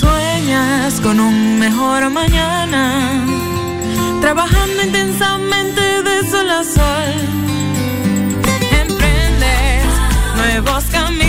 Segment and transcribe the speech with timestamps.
[0.00, 3.24] Sueñas con un mejor mañana,
[4.20, 7.14] trabajando intensamente de sol a sol.
[8.70, 9.86] Emprendes
[10.36, 11.27] nuevos caminos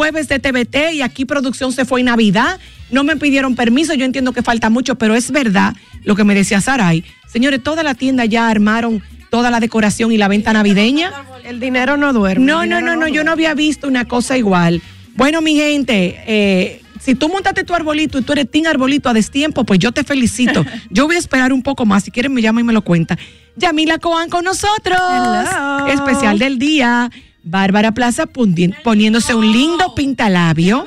[0.00, 2.58] jueves de TVT y aquí producción se fue en Navidad.
[2.90, 6.34] No me pidieron permiso, yo entiendo que falta mucho, pero es verdad lo que me
[6.34, 7.04] decía Saray.
[7.30, 11.12] Señores, toda la tienda ya armaron toda la decoración y la venta navideña.
[11.44, 12.46] El dinero no duerme.
[12.46, 14.80] No, no, no, no, yo no había visto una cosa igual.
[15.16, 19.12] Bueno, mi gente, eh, si tú montaste tu arbolito y tú eres Team Arbolito a
[19.12, 20.64] destiempo, pues yo te felicito.
[20.88, 22.04] yo voy a esperar un poco más.
[22.04, 23.18] Si quieren, me llama y me lo cuenta.
[23.56, 24.98] Yamila Coan con nosotros.
[24.98, 25.88] Hello.
[25.88, 27.10] Especial del día.
[27.42, 30.86] Bárbara Plaza poniéndose un lindo pintalabio.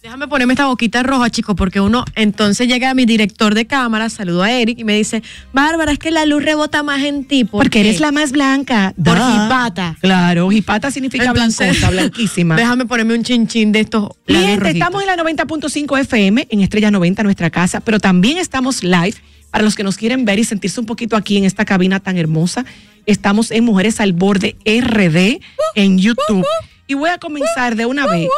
[0.00, 4.08] Déjame ponerme esta boquita roja, chicos, porque uno entonces llega a mi director de cámara,
[4.08, 7.44] saludo a Eric y me dice, Bárbara, es que la luz rebota más en ti.
[7.44, 7.88] ¿por Porque qué?".
[7.88, 8.94] eres la más blanca.
[8.96, 9.96] Por jipata.
[10.00, 12.54] Claro, jipata significa Entonces, blancosa, blanquísima.
[12.54, 14.10] Déjame ponerme un chinchín de estos.
[14.26, 19.16] Gente, estamos en la 90.5 FM, en Estrella 90, nuestra casa, pero también estamos live
[19.50, 22.16] para los que nos quieren ver y sentirse un poquito aquí en esta cabina tan
[22.18, 22.64] hermosa.
[23.06, 25.40] Estamos en Mujeres al Borde RD
[25.74, 26.44] en YouTube.
[26.86, 28.28] Y voy a comenzar de una vez.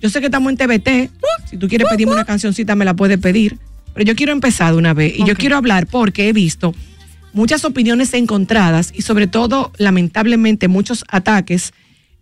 [0.00, 1.10] Yo sé que estamos en TVT.
[1.50, 3.58] Si tú quieres pedirme una cancioncita, me la puedes pedir.
[3.94, 5.14] Pero yo quiero empezar de una vez.
[5.18, 6.74] Y yo quiero hablar porque he visto
[7.32, 11.72] muchas opiniones encontradas y sobre todo, lamentablemente, muchos ataques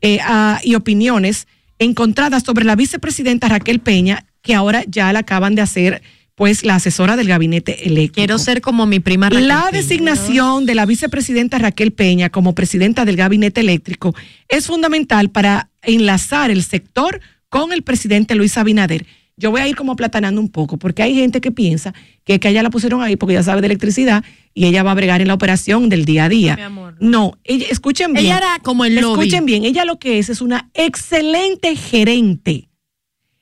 [0.01, 1.47] eh, a- y opiniones
[1.79, 6.03] encontradas sobre la vicepresidenta Raquel Peña, que ahora ya la acaban de hacer
[6.35, 8.15] pues la asesora del gabinete eléctrico.
[8.15, 9.83] Quiero ser como mi prima Raquel La Peña.
[9.83, 14.15] designación de la vicepresidenta Raquel Peña como presidenta del gabinete eléctrico
[14.49, 19.07] es fundamental para enlazar el sector con el presidente Luis Abinader.
[19.37, 21.93] Yo voy a ir como aplatanando un poco, porque hay gente que piensa
[22.25, 24.25] que, que ella la pusieron ahí porque ella sabe de electricidad
[24.55, 26.57] y ella va a bregar en la operación del día a día.
[26.57, 26.97] Mi amor.
[27.01, 28.27] No, ella, escuchen bien.
[28.27, 29.25] Ella era como el lobby.
[29.25, 32.69] Escuchen bien, ella lo que es es una excelente gerente.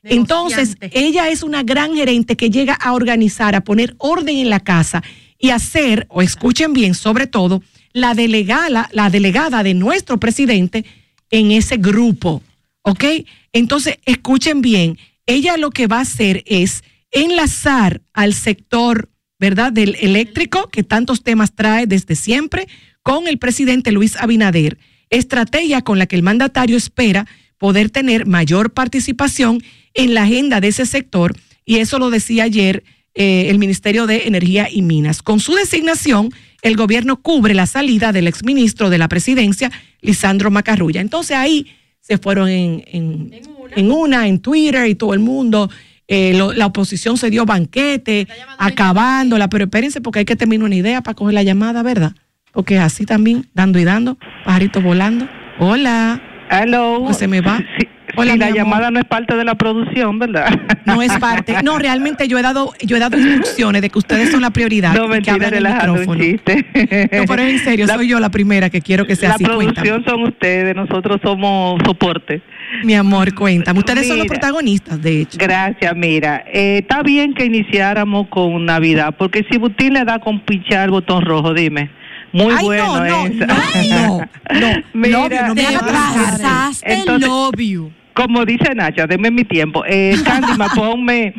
[0.02, 4.60] Entonces, ella es una gran gerente que llega a organizar, a poner orden en la
[4.60, 5.02] casa
[5.38, 10.84] y hacer, o escuchen bien, sobre todo, la delegada, la delegada de nuestro presidente
[11.30, 12.42] en ese grupo.
[12.82, 13.04] ¿Ok?
[13.52, 16.82] Entonces, escuchen bien, ella lo que va a hacer es
[17.12, 22.66] enlazar al sector, ¿verdad?, del eléctrico, que tantos temas trae desde siempre,
[23.02, 24.78] con el presidente Luis Abinader.
[25.10, 27.26] Estrategia con la que el mandatario espera
[27.62, 29.62] poder tener mayor participación
[29.94, 32.82] en la agenda de ese sector, y eso lo decía ayer
[33.14, 35.22] eh, el Ministerio de Energía y Minas.
[35.22, 36.30] Con su designación,
[36.62, 39.70] el gobierno cubre la salida del exministro de la presidencia,
[40.00, 41.00] Lisandro Macarrulla.
[41.00, 41.68] Entonces ahí
[42.00, 43.30] se fueron en, en-
[43.76, 45.70] en una, en Twitter y todo el mundo.
[46.08, 48.26] eh, lo- la oposición se dio banquete,
[48.58, 52.12] acabándola, pero espérense porque hay que terminar una idea para coger la llamada, ¿verdad?
[52.52, 55.28] Porque así también, dando y dando, pajaritos volando.
[55.60, 56.20] Hola.
[56.52, 57.02] Hello.
[57.04, 57.58] Pues se me va.
[58.14, 60.46] Sí, Hola, sí, mi la llamada no es parte de la producción, ¿verdad?
[60.84, 61.54] No es parte.
[61.62, 64.92] No, realmente yo he dado, yo he dado instrucciones de que ustedes son la prioridad.
[64.92, 66.22] No, y que mentira, abran el micrófono.
[66.22, 69.44] No, pero en serio, La- soy yo la primera que quiero que sea La así.
[69.44, 70.04] producción Cuéntame.
[70.10, 72.42] son ustedes, nosotros somos soporte.
[72.84, 73.78] Mi amor, cuéntame.
[73.78, 75.38] Ustedes son los protagonistas, de hecho.
[75.40, 80.40] Gracias, mira, eh, está bien que iniciáramos con Navidad, porque si Butín le da con
[80.40, 81.90] pinchar el botón rojo, dime.
[82.32, 83.46] Muy Ay, bueno no, esa.
[83.46, 86.30] no, no, no, Mira, no me Te haga pensar.
[86.40, 87.90] pasaste el Entonces- novio.
[88.14, 89.84] Como dice Nacha, denme mi tiempo.
[89.86, 91.32] Eh, Candy, ma, ponme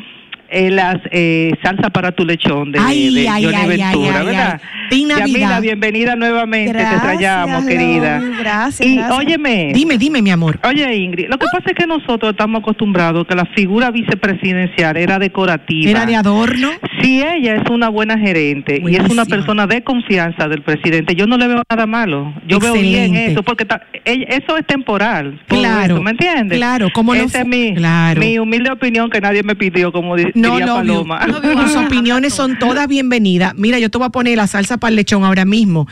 [0.49, 4.61] eh, las eh, salsa para tu lechón de, Ay, de ay, Johnny ay, Ventura, ¿verdad?
[4.91, 8.19] Yamila, bienvenida nuevamente, te extrañamos, Gracias, querida.
[8.39, 9.17] Gracias, Y gracias.
[9.17, 10.59] óyeme, Dime, dime, mi amor.
[10.63, 15.17] oye Ingrid, lo que pasa es que nosotros estamos acostumbrados que la figura vicepresidencial era
[15.17, 15.89] decorativa.
[15.89, 16.69] Era de adorno.
[17.03, 21.27] Si ella es una buena gerente y es una persona de confianza del presidente, yo
[21.27, 22.33] no le veo nada malo.
[22.47, 25.41] Yo veo bien eso, porque ta- eso es temporal.
[25.47, 26.57] Claro, eso, ¿Me entiendes?
[26.57, 28.19] claro, ¿cómo no Esa es mi, claro.
[28.19, 31.25] mi humilde opinión que nadie me pidió, como di- No, diría no, Paloma.
[31.27, 33.53] Tus opiniones son todas bienvenidas.
[33.55, 35.88] Mira, yo te voy a poner la salsa para el lechón ahora mismo.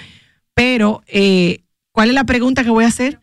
[0.53, 1.61] Pero, eh,
[1.91, 3.19] ¿cuál es la pregunta que voy a hacer?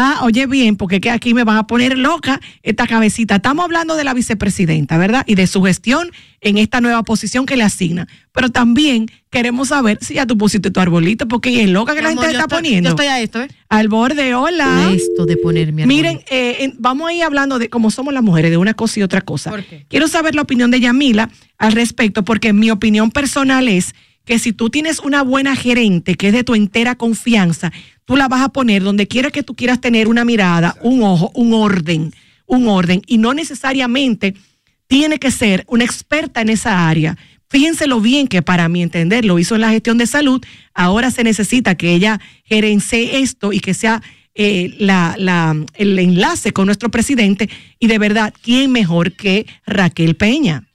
[0.00, 3.34] Ah, oye bien, porque que aquí me van a poner loca esta cabecita.
[3.36, 5.24] Estamos hablando de la vicepresidenta, ¿verdad?
[5.26, 8.06] Y de su gestión en esta nueva posición que le asigna.
[8.32, 12.10] Pero también queremos saber si ya tú pusiste tu arbolito, porque es loca que la
[12.10, 12.90] Mi gente amor, yo está estoy- poniendo.
[12.90, 13.48] Yo estoy a esto, ¿eh?
[13.68, 14.86] Al borde, hola.
[14.88, 18.14] A esto de poner mi Miren, eh, en- vamos a ir hablando de cómo somos
[18.14, 19.50] las mujeres, de una cosa y otra cosa.
[19.50, 19.84] ¿Por qué?
[19.88, 21.28] Quiero saber la opinión de Yamila
[21.58, 23.96] al respecto, porque mi opinión personal es
[24.28, 27.72] que si tú tienes una buena gerente que es de tu entera confianza,
[28.04, 31.32] tú la vas a poner donde quiera que tú quieras tener una mirada, un ojo,
[31.34, 32.12] un orden,
[32.46, 34.34] un orden, y no necesariamente
[34.86, 37.16] tiene que ser una experta en esa área.
[37.48, 40.42] Fíjense lo bien que para mi entender lo hizo en la gestión de salud,
[40.74, 44.02] ahora se necesita que ella gerencie esto y que sea
[44.34, 47.48] eh, la, la- el enlace con nuestro presidente
[47.80, 50.67] y de verdad, ¿quién mejor que Raquel Peña?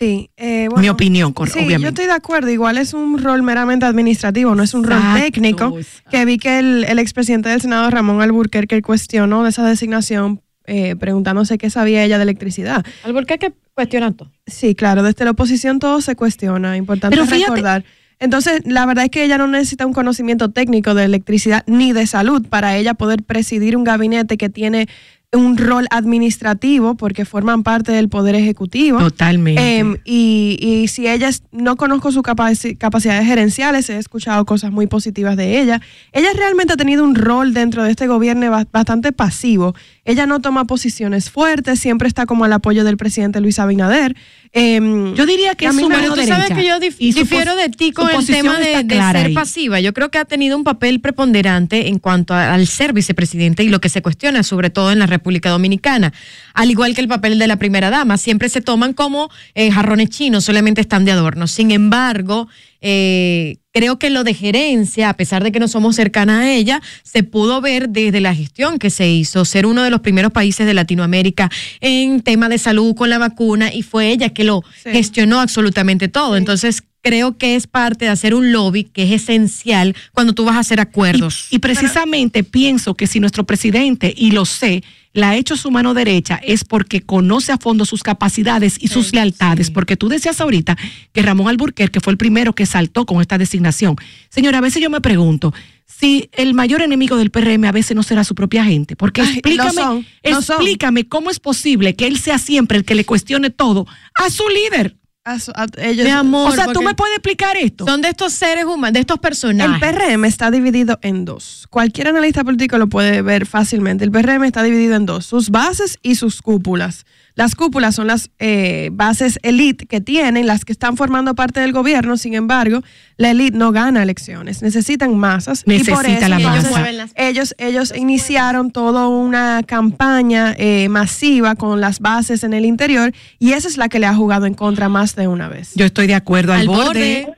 [0.00, 1.82] Sí, eh, bueno, Mi opinión, cor- sí, obviamente.
[1.82, 2.48] yo estoy de acuerdo.
[2.50, 5.78] Igual es un rol meramente administrativo, no es un rol técnico.
[5.78, 6.10] exacto.
[6.10, 10.96] Que vi que el, el expresidente del Senado, Ramón Alburquerque, cuestionó de esa designación eh,
[10.96, 12.82] preguntándose qué sabía ella de electricidad.
[13.04, 14.30] Alburquerque cuestiona todo.
[14.46, 17.84] Sí, claro, desde la oposición todo se cuestiona, importante Pero fíjate- recordar.
[18.20, 22.06] Entonces, la verdad es que ella no necesita un conocimiento técnico de electricidad ni de
[22.06, 24.88] salud para ella poder presidir un gabinete que tiene
[25.32, 28.98] un rol administrativo porque forman parte del poder ejecutivo.
[28.98, 29.78] Totalmente.
[29.78, 34.88] Em, y, y si ella no conozco sus capaci- capacidades gerenciales, he escuchado cosas muy
[34.88, 35.80] positivas de ella.
[36.12, 39.74] Ella realmente ha tenido un rol dentro de este gobierno ba- bastante pasivo.
[40.04, 44.16] Ella no toma posiciones fuertes, siempre está como al apoyo del presidente Luis Abinader.
[44.52, 47.92] Em, yo diría que es su mano tú sabes que yo dif- difiero de ti
[47.92, 49.34] con el tema de, ser ahí.
[49.34, 49.78] pasiva.
[49.78, 53.68] Yo creo que ha tenido un papel preponderante en cuanto a- al ser vicepresidente y
[53.68, 56.12] lo que se cuestiona, sobre todo en la República Dominicana.
[56.54, 60.08] Al igual que el papel de la primera dama, siempre se toman como eh, jarrones
[60.08, 61.46] chinos, solamente están de adorno.
[61.46, 62.48] Sin embargo,
[62.80, 66.80] eh, creo que lo de gerencia, a pesar de que no somos cercanas a ella,
[67.02, 70.66] se pudo ver desde la gestión que se hizo, ser uno de los primeros países
[70.66, 71.50] de Latinoamérica
[71.80, 74.90] en tema de salud con la vacuna y fue ella que lo Sí.
[74.90, 76.36] gestionó absolutamente todo.
[76.36, 80.56] Entonces, creo que es parte de hacer un lobby que es esencial cuando tú vas
[80.56, 81.48] a hacer acuerdos.
[81.50, 84.82] Y, y precisamente pienso que si nuestro presidente, y lo sé,
[85.12, 89.12] la ha hecho su mano derecha, es porque conoce a fondo sus capacidades y sus
[89.12, 89.70] lealtades.
[89.70, 90.76] Porque tú decías ahorita
[91.12, 93.96] que Ramón Alburquerque fue el primero que saltó con esta designación.
[94.28, 95.52] Señora, a veces yo me pregunto
[95.84, 98.94] si el mayor enemigo del PRM a veces no será su propia gente.
[98.94, 100.56] Porque Ay, explícame, son, lo son.
[100.56, 104.44] explícame cómo es posible que él sea siempre el que le cuestione todo a su
[104.48, 104.96] líder.
[105.24, 107.84] A su- a- ellos- Mi amor, o sea, ¿tú me puedes explicar esto?
[107.84, 109.78] son de estos seres humanos, de estos El personajes.
[109.80, 111.66] PRM está dividido en dos.
[111.70, 114.04] Cualquier analista político lo puede ver fácilmente.
[114.04, 117.04] El PRM está dividido en dos, sus bases y sus cúpulas.
[117.34, 121.72] Las cúpulas son las eh, bases elite que tienen, las que están formando parte del
[121.72, 122.16] gobierno.
[122.16, 122.82] Sin embargo,
[123.16, 125.62] la elite no gana elecciones, necesitan masas.
[125.66, 126.84] y por Necesita eso la masa.
[127.16, 133.52] ellos, ellos iniciaron toda una campaña eh, masiva con las bases en el interior y
[133.52, 135.72] esa es la que le ha jugado en contra más de una vez.
[135.76, 137.24] Yo estoy de acuerdo al, Al borde.
[137.26, 137.34] borde.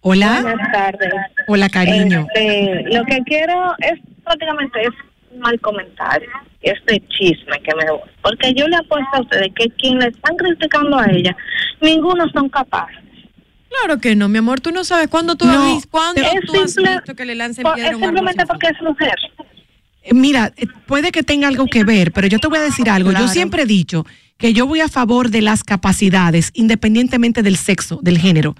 [0.00, 0.40] Hola.
[0.42, 1.12] Buenas tardes.
[1.48, 2.26] Hola, cariño.
[2.34, 4.88] Este, lo que quiero es prácticamente es
[5.32, 6.28] un mal comentario,
[6.64, 8.10] este chisme que me voy.
[8.22, 11.36] Porque yo le apuesto a ustedes que quien le están criticando a ella,
[11.80, 13.04] ninguno son capaces.
[13.80, 16.54] Claro que no, mi amor, tú no sabes cuándo tú No, has cuándo Es tú
[16.60, 19.14] has visto que le lancen piedra es simplemente porque es mujer.
[20.02, 22.88] Eh, Mira, eh, puede que tenga algo que ver, pero yo te voy a decir
[22.88, 23.12] algo.
[23.12, 24.06] Yo siempre he dicho
[24.38, 28.54] que yo voy a favor de las capacidades, independientemente del sexo, del género.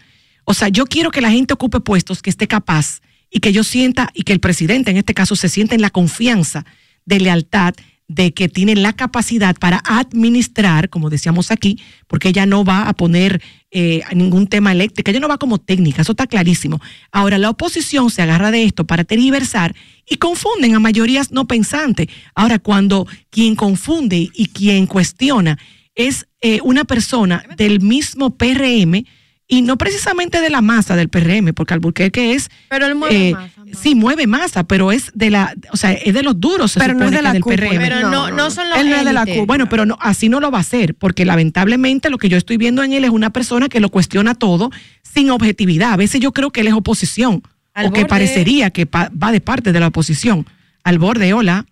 [0.45, 3.65] O sea, yo quiero que la gente ocupe puestos que esté capaz y que yo
[3.65, 6.65] sienta y que el presidente en este caso se sienta en la confianza
[7.05, 7.75] de lealtad
[8.09, 12.93] de que tiene la capacidad para administrar, como decíamos aquí, porque ella no va a
[12.93, 16.81] poner eh, ningún tema eléctrico, ella no va como técnica, eso está clarísimo.
[17.11, 19.75] Ahora, la oposición se agarra de esto para tergiversar
[20.09, 22.09] y confunden a mayorías no pensantes.
[22.35, 25.59] Ahora, cuando quien confunde y quien cuestiona
[25.95, 29.05] es eh, una persona del mismo PRM,
[29.47, 32.51] y no precisamente de la masa del PRM, porque Alburquerque es...
[32.71, 33.79] Pero él mueve eh, masa, ¿no?
[33.79, 36.95] Sí, mueve masa, pero es de la, o sea, es de los duros, se Pero
[36.95, 37.69] no es de la del cúpula.
[37.69, 37.79] PRM.
[37.79, 39.35] Pero no, no, son los Él no es de la élites.
[39.41, 39.47] cúpula.
[39.47, 42.57] Bueno, pero no, así no lo va a hacer, porque lamentablemente lo que yo estoy
[42.57, 44.71] viendo en él es una persona que lo cuestiona todo
[45.03, 45.93] sin objetividad.
[45.93, 47.43] A veces yo creo que él es oposición,
[47.75, 50.47] Al o que parecería que pa- va de parte de la oposición.
[50.85, 51.67] Al borde, hola.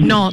[0.00, 0.30] No,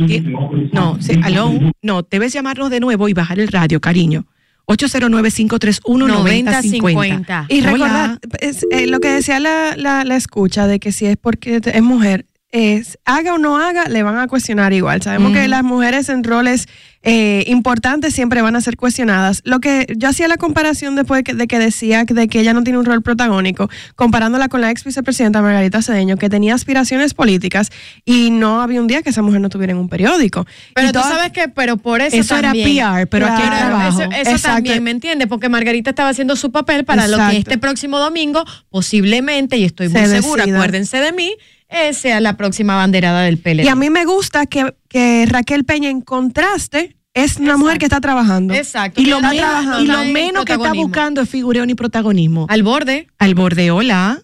[0.74, 4.26] no, sí, aló, no, debes llamarnos de nuevo y bajar el radio, cariño.
[4.68, 7.46] 809-531-9050.
[7.50, 11.18] Y recordar, es, eh, lo que decía la, la, la escucha de que si es
[11.18, 15.02] porque es mujer, es haga o no haga, le van a cuestionar igual.
[15.02, 16.68] Sabemos que las mujeres en roles
[17.04, 19.42] eh, importantes siempre van a ser cuestionadas.
[19.46, 22.40] Lo que yo hacía la comparación después de que, de que decía que- de que
[22.40, 26.54] ella no tiene un rol protagónico, comparándola con la ex vicepresidenta Margarita Cedeño, que tenía
[26.56, 27.70] aspiraciones políticas
[28.06, 30.46] y no había un día que esa mujer no tuviera en un periódico.
[30.74, 32.78] Pero Y tú toda- sabes que, pero por eso, Eso era también.
[32.78, 34.02] PR, pero aquí hay Claro, trabajo.
[34.14, 35.28] Eso, también, ¿me entiendes?
[35.28, 39.90] Porque Margarita estaba haciendo su papel para lo que este próximo domingo, posiblemente, y estoy
[39.90, 40.58] muy Se segura, decida.
[40.58, 41.34] acuérdense de mí,
[41.70, 43.64] eh, sea la próxima banderada del PLD.
[43.64, 47.58] Y a mí me gusta que, que Raquel Peña, en contraste, es una Exacto.
[47.60, 48.54] mujer que está trabajando.
[48.54, 49.02] Exacto.
[49.02, 52.46] Y lo, menos, trabajando y lo en menos que está buscando es figureo ni protagonismo.
[52.50, 53.08] Al borde.
[53.18, 54.22] Al borde, hola.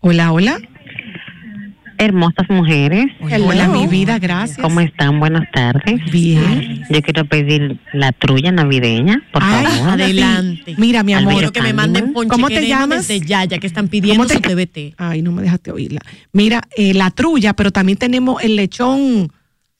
[0.00, 0.58] Hola, hola.
[2.06, 4.58] Hermosas mujeres, Hola, mi vida, gracias.
[4.58, 5.20] ¿cómo están?
[5.20, 6.00] Buenas tardes.
[6.10, 6.84] Bien.
[6.90, 9.90] Yo quiero pedir la trulla navideña, por Ay, favor.
[9.90, 10.74] Adelante.
[10.78, 11.34] Mira, mi amor.
[11.34, 13.06] Quiero que me manden ponche ¿Cómo te llamas?
[13.06, 14.94] desde ya, ya que están pidiendo ¿Cómo te- su TBT.
[14.98, 16.00] Ay, no me dejaste oírla.
[16.32, 19.30] Mira, eh, la trulla, pero también tenemos el lechón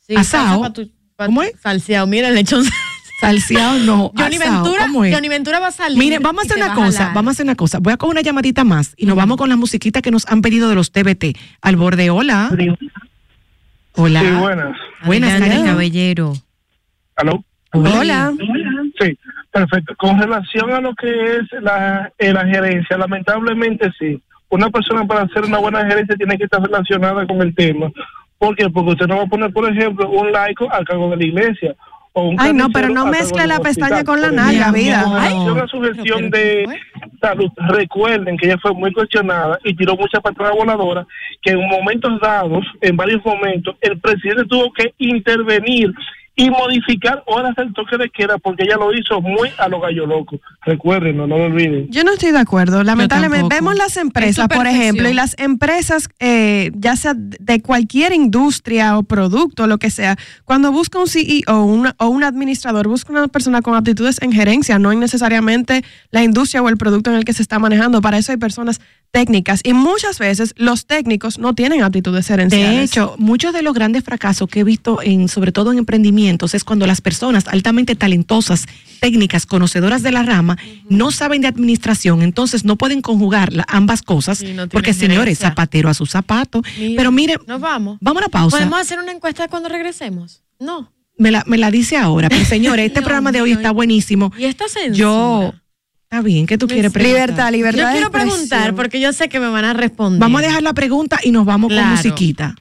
[0.07, 0.61] Sí, Asado.
[0.61, 1.55] pa' tu- pa' ¿Cómo es?
[1.61, 2.07] Salseado.
[2.07, 2.63] Mira el lechón.
[3.23, 4.13] Salseado, no.
[4.17, 4.65] Johnny asado.
[4.65, 5.15] Ventura, ¿Cómo es?
[5.15, 5.99] Johnny Ventura va a salir.
[5.99, 7.79] Mire, vamos a hacer una a cosa, vamos a hacer una cosa.
[7.79, 10.43] Voy a coger una llamadita más y nos vamos con la musiquita que nos han
[10.43, 11.37] pedido de los TBT.
[11.61, 12.51] Al borde, hola.
[13.95, 14.21] Hola.
[14.21, 14.77] Sí, buenas.
[15.05, 15.65] Buenas, cariño.
[15.65, 16.33] caballero.
[17.17, 17.45] ¿Aló?
[17.73, 18.33] Hola.
[19.01, 19.19] Sí,
[19.51, 19.95] perfecto.
[19.97, 24.21] Con relación a lo que es la, eh, la gerencia, lamentablemente sí.
[24.49, 27.91] Una persona para hacer una buena gerencia tiene que estar relacionada con el tema.
[28.37, 28.69] ¿Por qué?
[28.69, 31.75] Porque usted no va a poner, por ejemplo, un laico a cargo de la iglesia.
[32.15, 35.05] O un Ay, no, pero no mezcle la pestaña con la nalga, vida.
[35.19, 35.31] Ay.
[35.31, 39.75] relación a su gestión Pero, de ¿qué salud, recuerden que ella fue muy cuestionada y
[39.75, 41.07] tiró muchas patadas voladoras
[41.41, 45.93] que en momentos dados, en varios momentos, el presidente tuvo que intervenir
[46.35, 50.07] y modificar horas del toque de queda porque ella lo hizo muy a lo gallo
[50.07, 50.41] loco.
[50.65, 51.89] Recuerden, no, no lo olviden.
[51.91, 52.83] Yo no estoy de acuerdo.
[52.83, 58.97] Lamentablemente, vemos las empresas, por ejemplo, y las empresas, eh, ya sea de cualquier industria
[58.97, 63.29] o producto, lo que sea, cuando busca un CEO una- o un administrador, busca una
[63.29, 67.25] persona con aptitudes en gerencia, no en necesariamente la industria o el producto en el
[67.27, 68.01] que se está manejando.
[68.01, 68.81] Para eso hay personas
[69.17, 72.71] técnicas y muchas veces los técnicos no tienen aptitudes gerenciales.
[72.77, 76.55] De hecho, muchos de los grandes fracasos que he visto, en, sobre todo en emprendimientos,
[76.55, 78.67] es cuando las personas altamente talentosas,
[79.01, 80.57] técnicas, conocedoras de la rama,
[80.89, 85.39] no saben de administración, entonces no pueden conjugar la- ambas cosas, Sí, no porque señores,
[85.39, 85.49] gerencia.
[85.51, 86.63] zapatero a su zapato.
[86.79, 87.99] Mira, Pero mire, Nos vamos.
[88.01, 88.57] vamos a una pausa.
[88.57, 90.43] ¿Podemos hacer una encuesta cuando regresemos?
[90.59, 90.91] No.
[91.19, 94.33] Me la, me la dice ahora, pero señores, este programa de hoy está buenísimo.
[94.39, 94.97] ¿Y esta censura?
[94.97, 95.53] Yo,
[96.13, 97.21] está bien, ¿qué tú quieres preguntar?
[97.23, 97.79] Libertad, libertad.
[97.87, 98.31] Yo quiero expresión.
[98.49, 100.21] preguntar, porque yo sé que me van a responder.
[100.21, 101.87] Vamos a dejar la pregunta y nos vamos Claro.
[101.87, 102.55] con musiquita.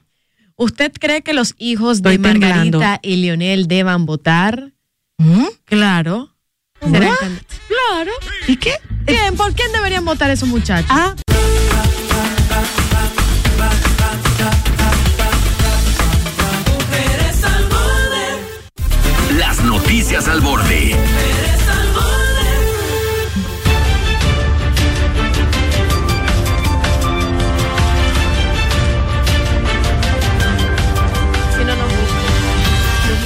[0.56, 2.98] ¿Usted cree que los hijos Estoy de Margarita temblando.
[3.02, 4.72] y Lionel deban votar?
[5.18, 5.44] ¿Mm?
[5.66, 6.34] Claro.
[6.80, 8.10] ¿Serán can- Claro.
[8.48, 8.72] ¿Y qué?
[9.06, 9.36] ¿Quién?
[9.36, 10.88] ¿Por quién deberían votar esos muchachos?
[10.90, 11.14] Ah,
[16.66, 20.96] Mujeres al borde, Las noticias al borde.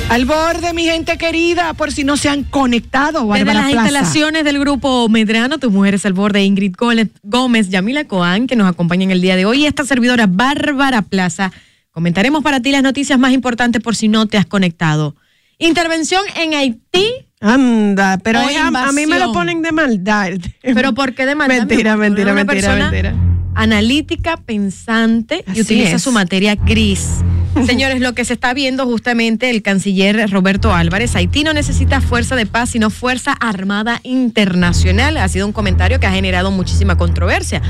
[0.08, 3.70] Al borde, mi gente querida, por si no se han conectado, Desde las Plaza.
[3.88, 8.68] instalaciones del grupo Medrano, tu mujer es al borde, Ingrid Gómez- Yamila Coan, que nos
[8.70, 11.52] acompañan el día de hoy, y esta servidora Bárbara Plaza.
[11.90, 15.16] Comentaremos para ti las noticias más importantes por si no te has conectado.
[15.58, 17.08] Intervención en Haití,
[17.40, 20.30] Anda, pero a, a mí me lo ponen de maldad.
[20.62, 21.66] pero ¿por qué de maldad?
[21.66, 23.14] Mentira, mentira, mentira, mentira.
[23.56, 26.02] Analítica, pensante y Así utiliza es.
[26.02, 27.22] su materia gris.
[27.66, 32.36] Señores, lo que se está viendo justamente el canciller Roberto Álvarez, Haití no necesita fuerza
[32.36, 35.16] de paz, sino fuerza armada internacional.
[35.16, 37.62] Ha sido un comentario que ha generado muchísima controversia.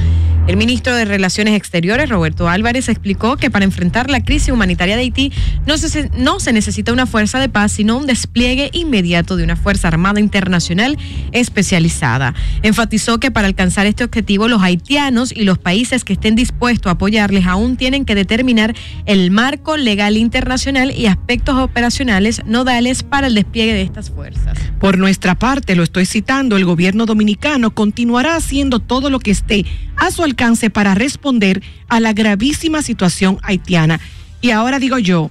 [0.49, 5.02] El ministro de Relaciones Exteriores, Roberto Álvarez, explicó que para enfrentar la crisis humanitaria de
[5.02, 5.33] Haití
[5.66, 9.57] no se, no se necesita una fuerza de paz, sino un despliegue inmediato de una
[9.57, 10.99] fuerza armada internacional
[11.33, 12.35] especializada.
[12.62, 16.92] Enfatizó que para alcanzar este objetivo, los haitianos y los países que estén dispuestos a
[16.92, 23.35] apoyarles aún tienen que determinar el marco legal internacional y aspectos operacionales nodales para el
[23.35, 24.59] despliegue de estas fuerzas.
[24.80, 29.66] Por nuestra parte, lo estoy citando, el gobierno dominicano continuará haciendo todo lo que esté
[29.97, 34.00] a su alcance para responder a la gravísima situación haitiana.
[34.40, 35.30] Y ahora digo yo,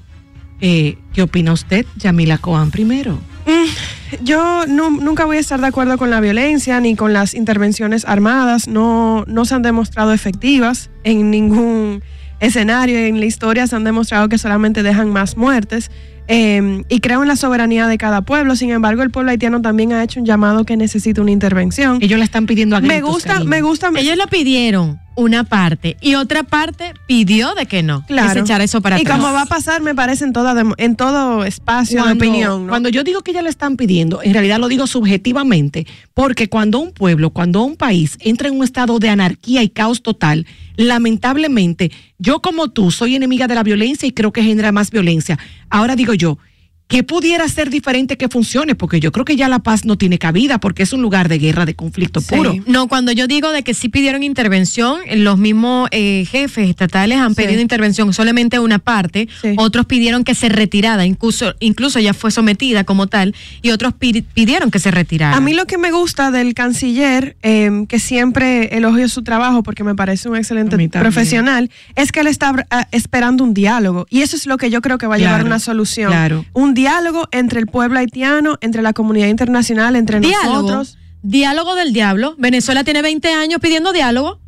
[0.61, 3.19] eh, ¿qué opina usted, Yamila Coan primero?
[3.45, 7.33] Mm, Yo nu- nunca voy a estar de acuerdo con la violencia ni con las
[7.33, 8.67] intervenciones armadas.
[8.67, 12.01] No, no se han demostrado efectivas en ningún
[12.39, 12.97] escenario.
[12.99, 15.91] En la historia se han demostrado que solamente dejan más muertes.
[16.27, 18.55] Eh, y creo en la soberanía de cada pueblo.
[18.55, 21.99] Sin embargo, el pueblo haitiano también ha hecho un llamado que necesita una intervención.
[22.01, 23.49] Ellos la están pidiendo a Me gritos, gusta, cariño.
[23.49, 23.91] me gusta.
[23.95, 28.41] Ellos lo pidieron una parte y otra parte pidió de que no, que se Claro.
[28.41, 29.17] echara eso para y atrás.
[29.19, 32.63] como va a pasar, me parece en, toda en todo espacio Cuando- de opinión.
[32.65, 32.69] ¿no?
[32.69, 36.79] Cuando yo digo que ya le están pidiendo, en realidad lo digo subjetivamente, porque cuando
[36.79, 40.45] un pueblo, cuando un país entra en un estado de anarquía y caos total,
[40.75, 45.37] lamentablemente, yo como tú soy enemiga de la violencia y creo que genera más violencia.
[45.69, 46.37] Ahora digo yo,
[46.87, 48.75] ¿qué pudiera ser diferente que funcione?
[48.75, 51.39] Porque yo creo que ya la paz no tiene cabida, porque es un lugar de
[51.39, 52.53] guerra, de conflicto puro.
[52.67, 57.33] No, cuando yo digo de que sí pidieron intervención, los mismos eh, jefes estatales han
[57.33, 57.41] Sí.
[57.41, 59.55] pedido intervención solamente una parte, Sí.
[59.57, 64.21] otros pidieron que se retirara, incluso, incluso ya fue sometida como tal, y otros pi-
[64.21, 65.35] pidieron que se retirara.
[65.35, 69.83] A mí lo que me gusta del canciller, eh, que siempre elogio su trabajo porque
[69.83, 74.05] me parece un excelente profesional, es que él está ah, esperando un diálogo.
[74.11, 76.11] Y eso es lo que yo creo que va a llevar Claro, una solución.
[76.11, 76.45] claro.
[76.53, 80.97] Un diálogo entre el pueblo haitiano, entre la comunidad internacional, entre diálogo, nosotros.
[81.23, 82.35] diálogo del diablo.
[82.37, 84.39] Venezuela tiene 20 años pidiendo diálogo.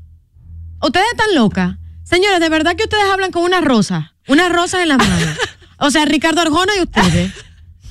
[0.84, 1.78] Ustedes están locas.
[2.04, 5.30] Señores, de verdad que ustedes hablan con una rosa, unas rosas en las manos.
[5.80, 7.34] o sea, Ricardo Arjona y ustedes.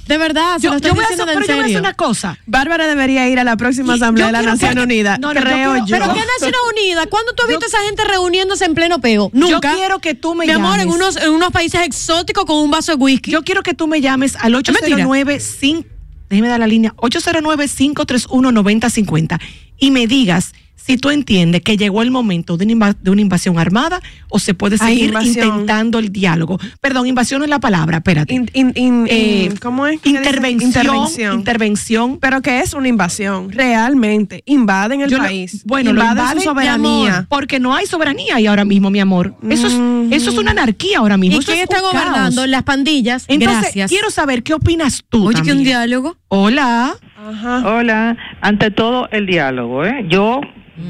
[0.06, 1.80] De verdad, se Yo, lo estoy yo voy a hacer, pero yo voy a hacer
[1.80, 2.38] una cosa.
[2.46, 5.18] Bárbara debería ir a la próxima Asamblea de la Nación que- Unida.
[5.18, 5.96] No, no, yo creo quiero- yo.
[5.98, 7.06] Pero ¿qué Naciones Unidas?
[7.10, 9.30] ¿Cuándo tú has visto esa gente reuniéndose en pleno peo?
[9.32, 9.70] Nunca.
[9.72, 10.94] Yo quiero que tú me Mi amor, en llames.
[10.94, 13.30] unos, en unos países exóticos con un vaso de whisky.
[13.32, 14.78] Yo quiero que tú me llames al mentira.
[14.78, 15.88] 809 5
[16.28, 19.38] déjeme dar la línea 809 531 9050
[19.78, 23.58] y me digas si tú entiendes que llegó el momento de una, de una invasión
[23.58, 26.58] armada o se puede seguir intentando el diálogo.
[26.80, 28.32] Perdón, invasión no es la palabra, espérate.
[28.34, 29.98] In- in- in- Eh, in- ¿Cómo es?
[30.04, 31.34] Intervención, Intervención.
[31.38, 32.18] intervención.
[32.20, 34.42] Pero que es una invasión, realmente.
[34.46, 35.62] Invaden el Yo lo- país.
[35.64, 37.26] bueno, lo invaden invaden, su amor, soberanía.
[37.28, 39.34] porque no hay soberanía ahí ahora mismo, mi amor.
[39.48, 39.74] Eso es,
[40.12, 41.36] eso es una anarquía ahora mismo.
[41.36, 41.92] ¿Y eso quién es está caos.
[41.92, 42.46] gobernando?
[42.46, 43.24] Las pandillas.
[43.28, 43.90] Entonces, Gracias.
[43.90, 45.26] quiero saber qué opinas tú.
[45.28, 46.16] Oye, que un diálogo.
[46.28, 46.94] Hola.
[47.28, 47.62] Ajá.
[47.66, 50.06] Hola, ante todo el diálogo, ¿eh?
[50.08, 50.40] Yo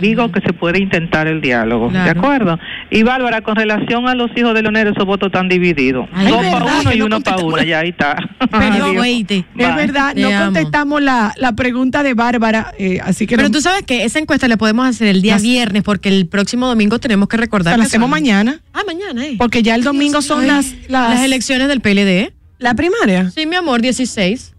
[0.00, 2.58] digo que se puede intentar el diálogo, ¿de acuerdo?
[2.90, 6.08] Y Bárbara, con relación a los hijos de Leonel, esos votos están divididos.
[6.12, 8.16] Ay, Dos para uno y no uno para una, ya ahí está.
[8.50, 9.02] Pero.
[9.02, 10.44] Es verdad, Te no amo.
[10.46, 14.18] contestamos la, la pregunta de Bárbara, eh, así que Pero no- tú sabes que esa
[14.18, 17.78] encuesta la podemos hacer el día Las- viernes porque el próximo domingo tenemos que recordar.
[17.78, 19.36] la hacemos son- mañana, Ah, mañana, ¿eh?
[19.38, 22.32] porque ya el domingo son Ay, las, las, las elecciones del PLD.
[22.58, 23.30] ¿La primaria?
[23.30, 24.54] Sí, mi amor, 16.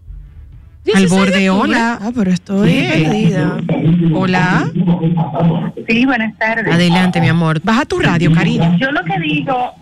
[0.94, 1.50] Al 16 de borde.
[1.50, 1.98] Hola.
[2.00, 3.56] Ah, pero estoy perdida.
[4.14, 4.70] Hola.
[5.88, 6.72] Sí, buenas tardes.
[6.72, 7.60] Adelante, mi amor.
[7.62, 8.76] Baja tu radio, cariño.
[8.78, 9.72] Yo lo que digo,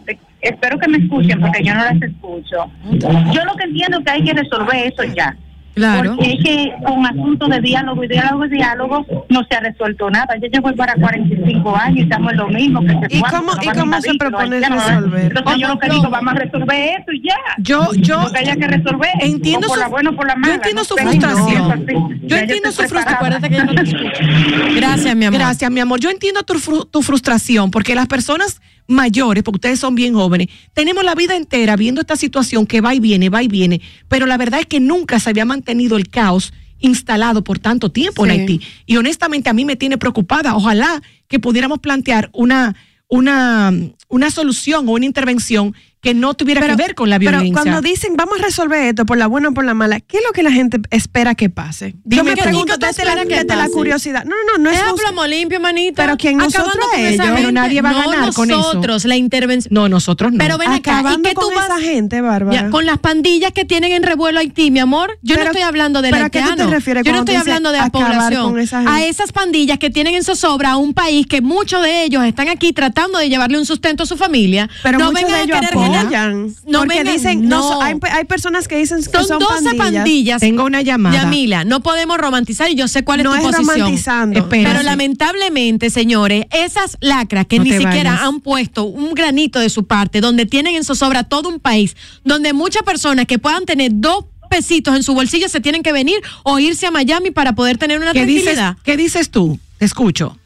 [0.41, 2.71] espero que me escuchen porque yo no las escucho.
[2.93, 5.37] Yo lo que entiendo es que hay que resolver eso ya.
[5.77, 6.17] Claro.
[6.17, 10.11] Porque es que con asuntos de diálogo y diálogo y diálogo no se ha resuelto
[10.11, 10.35] nada.
[10.43, 12.81] Yo llevo para 45 años y estamos en lo mismo.
[12.81, 14.71] Que se ¿Y cómo- y cómo se propone ¿verdad?
[15.01, 15.25] resolver?
[15.37, 17.37] Entonces yo lo que digo, vamos a resolver eso y ya.
[17.59, 19.11] Yo, yo Lo que haya que resolver.
[19.21, 20.55] entiendo por su- la buena o por la yo mala.
[20.55, 21.69] entiendo no su frustración.
[21.87, 22.09] no.
[22.11, 23.19] Yo Ya entiendo su frustración.
[23.19, 23.37] preparada.
[23.37, 24.75] Acuérdate que yo no te escucho.
[24.77, 25.39] Gracias, mi amor.
[25.41, 26.01] Gracias, mi amor.
[26.01, 30.49] Yo entiendo tu, fru- tu frustración, porque las personas mayores, porque ustedes son bien jóvenes,
[30.73, 34.27] tenemos la vida entera viendo esta situación que va y viene, va y viene, pero
[34.27, 38.33] la verdad es que nunca se había mantenido el caos instalado por tanto tiempo en.
[38.33, 38.61] Haití.
[38.85, 40.55] Y honestamente a mí me tiene preocupada.
[40.55, 42.77] Ojalá que pudiéramos plantear una,
[43.09, 43.73] una,
[44.09, 45.75] una solución o una intervención
[46.07, 47.63] que no tuviera que ver con la pero violencia.
[47.63, 50.23] cuando dicen vamos a resolver esto por la buena o por la mala, ¿qué es
[50.27, 51.93] lo que la gente espera que pase?
[51.93, 52.43] Yo Dime me tú.
[52.43, 54.25] pregunto ¿Qué tú desde la, desde la curiosidad.
[54.25, 56.03] No, no, no es Es plomo limpio, manita.
[56.05, 57.27] Pero ¿quién nosotros ellos?
[57.35, 58.59] Pero nadie va a No ganar con eso.
[58.59, 59.73] nosotros, la intervención.
[59.75, 60.39] No, nosotros no.
[60.39, 62.63] Pero ven acá, ¿y acabando qué tú con vas esa gente, Bárbara.
[62.63, 65.19] Ya, con las pandillas que tienen en revuelo Haití, mi amor.
[65.23, 67.35] Yo no Pero- estoy hablando del ¿pero a qué tú te refieres Yo no estoy
[67.37, 68.59] hablando de la población.
[68.61, 68.81] esa?
[68.95, 72.49] A esas pandillas que tienen en zozobra a un país que muchos de ellos están
[72.49, 74.69] aquí tratando de llevarle un sustento a su familia.
[74.83, 76.55] Pero no vengan de a querer vayan.
[76.67, 77.83] No porque vengan, dicen, no, no.
[77.83, 79.77] hay, hay personas que dicen que Son, son, 12 pandillas.
[80.03, 80.41] pandillas.
[80.41, 81.23] Tengo una llamada.
[81.23, 83.69] Yamila, no podemos romantizar y yo sé cuál es No tu es posición.
[83.79, 84.39] romantizando.
[84.41, 84.69] Espérate.
[84.71, 88.23] Pero lamentablemente, señores, esas lacras que No ni siquiera vayas.
[88.27, 92.53] han puesto un granito de su parte, donde tienen en zozobra todo un país, donde
[92.53, 96.59] muchas personas que puedan tener dos pesitos en su bolsillo se tienen que venir o
[96.59, 98.77] irse a Miami para poder tener una ¿Qué dices, tranquilidad.
[98.85, 99.59] ¿Qué dices tú?
[99.79, 100.37] Te escucho.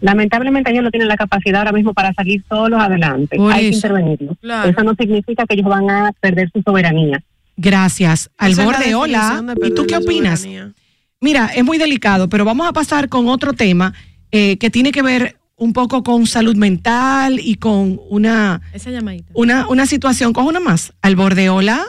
[0.00, 3.36] Lamentablemente ellos no tienen la capacidad ahora mismo para salir solos adelante.
[3.36, 4.36] Por Hay que intervenirlos.
[4.40, 4.70] Claro.
[4.70, 7.22] Eso no significa que ellos van a perder su soberanía.
[7.56, 8.30] Gracias.
[8.38, 9.42] Al Esa borde, hola.
[9.64, 10.40] ¿Y tú qué opinas?
[10.40, 10.72] soberanía.
[11.20, 13.92] Mira, es muy delicado, pero vamos a pasar con otro tema
[14.30, 19.32] eh, que tiene que ver un poco con salud mental y con una, Esa llamadita.
[19.34, 20.32] una, una situación.
[20.32, 20.92] Con una más.
[21.02, 21.82] Al borde, hola.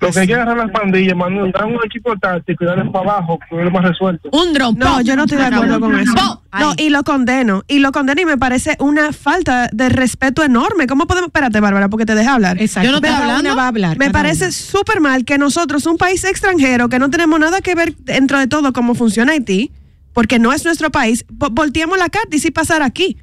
[0.00, 3.12] Lo que hay que agarrar las pandillas, Manuel, dar un equipo táctico y darle para
[3.12, 4.28] abajo, que es lo más resuelto.
[4.32, 4.76] Un dron.
[4.78, 6.12] No, yo no estoy de acuerdo con eso.
[6.58, 7.62] No, y lo condeno.
[7.68, 10.86] Y lo condeno y me parece una falta de respeto enorme.
[10.86, 11.28] ¿Cómo podemos.?
[11.28, 12.60] Espérate, Bárbara, porque te deja hablar.
[12.60, 12.86] Exacto.
[12.88, 13.56] Yo no una hablando.
[13.56, 13.98] va a hablar.
[13.98, 17.94] Me parece súper mal que nosotros, un país extranjero, que no tenemos nada que ver
[17.98, 19.70] dentro de todo cómo funciona Haití,
[20.12, 23.16] porque no es nuestro país, vo- volteamos la carta y sí pasar aquí.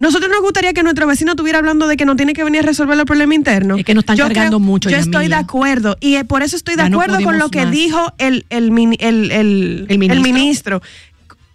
[0.00, 2.66] Nosotros nos gustaría que nuestro vecino estuviera hablando de que no tiene que venir a
[2.66, 3.78] resolver los problemas internos.
[3.80, 6.84] Es que nos están cargando mucho, Yo estoy de acuerdo y por eso estoy de
[6.84, 7.70] Ya no acuerdo con lo que más.
[7.72, 10.16] dijo el, el, el, el- ¿El ministro?
[10.16, 10.82] el ministro.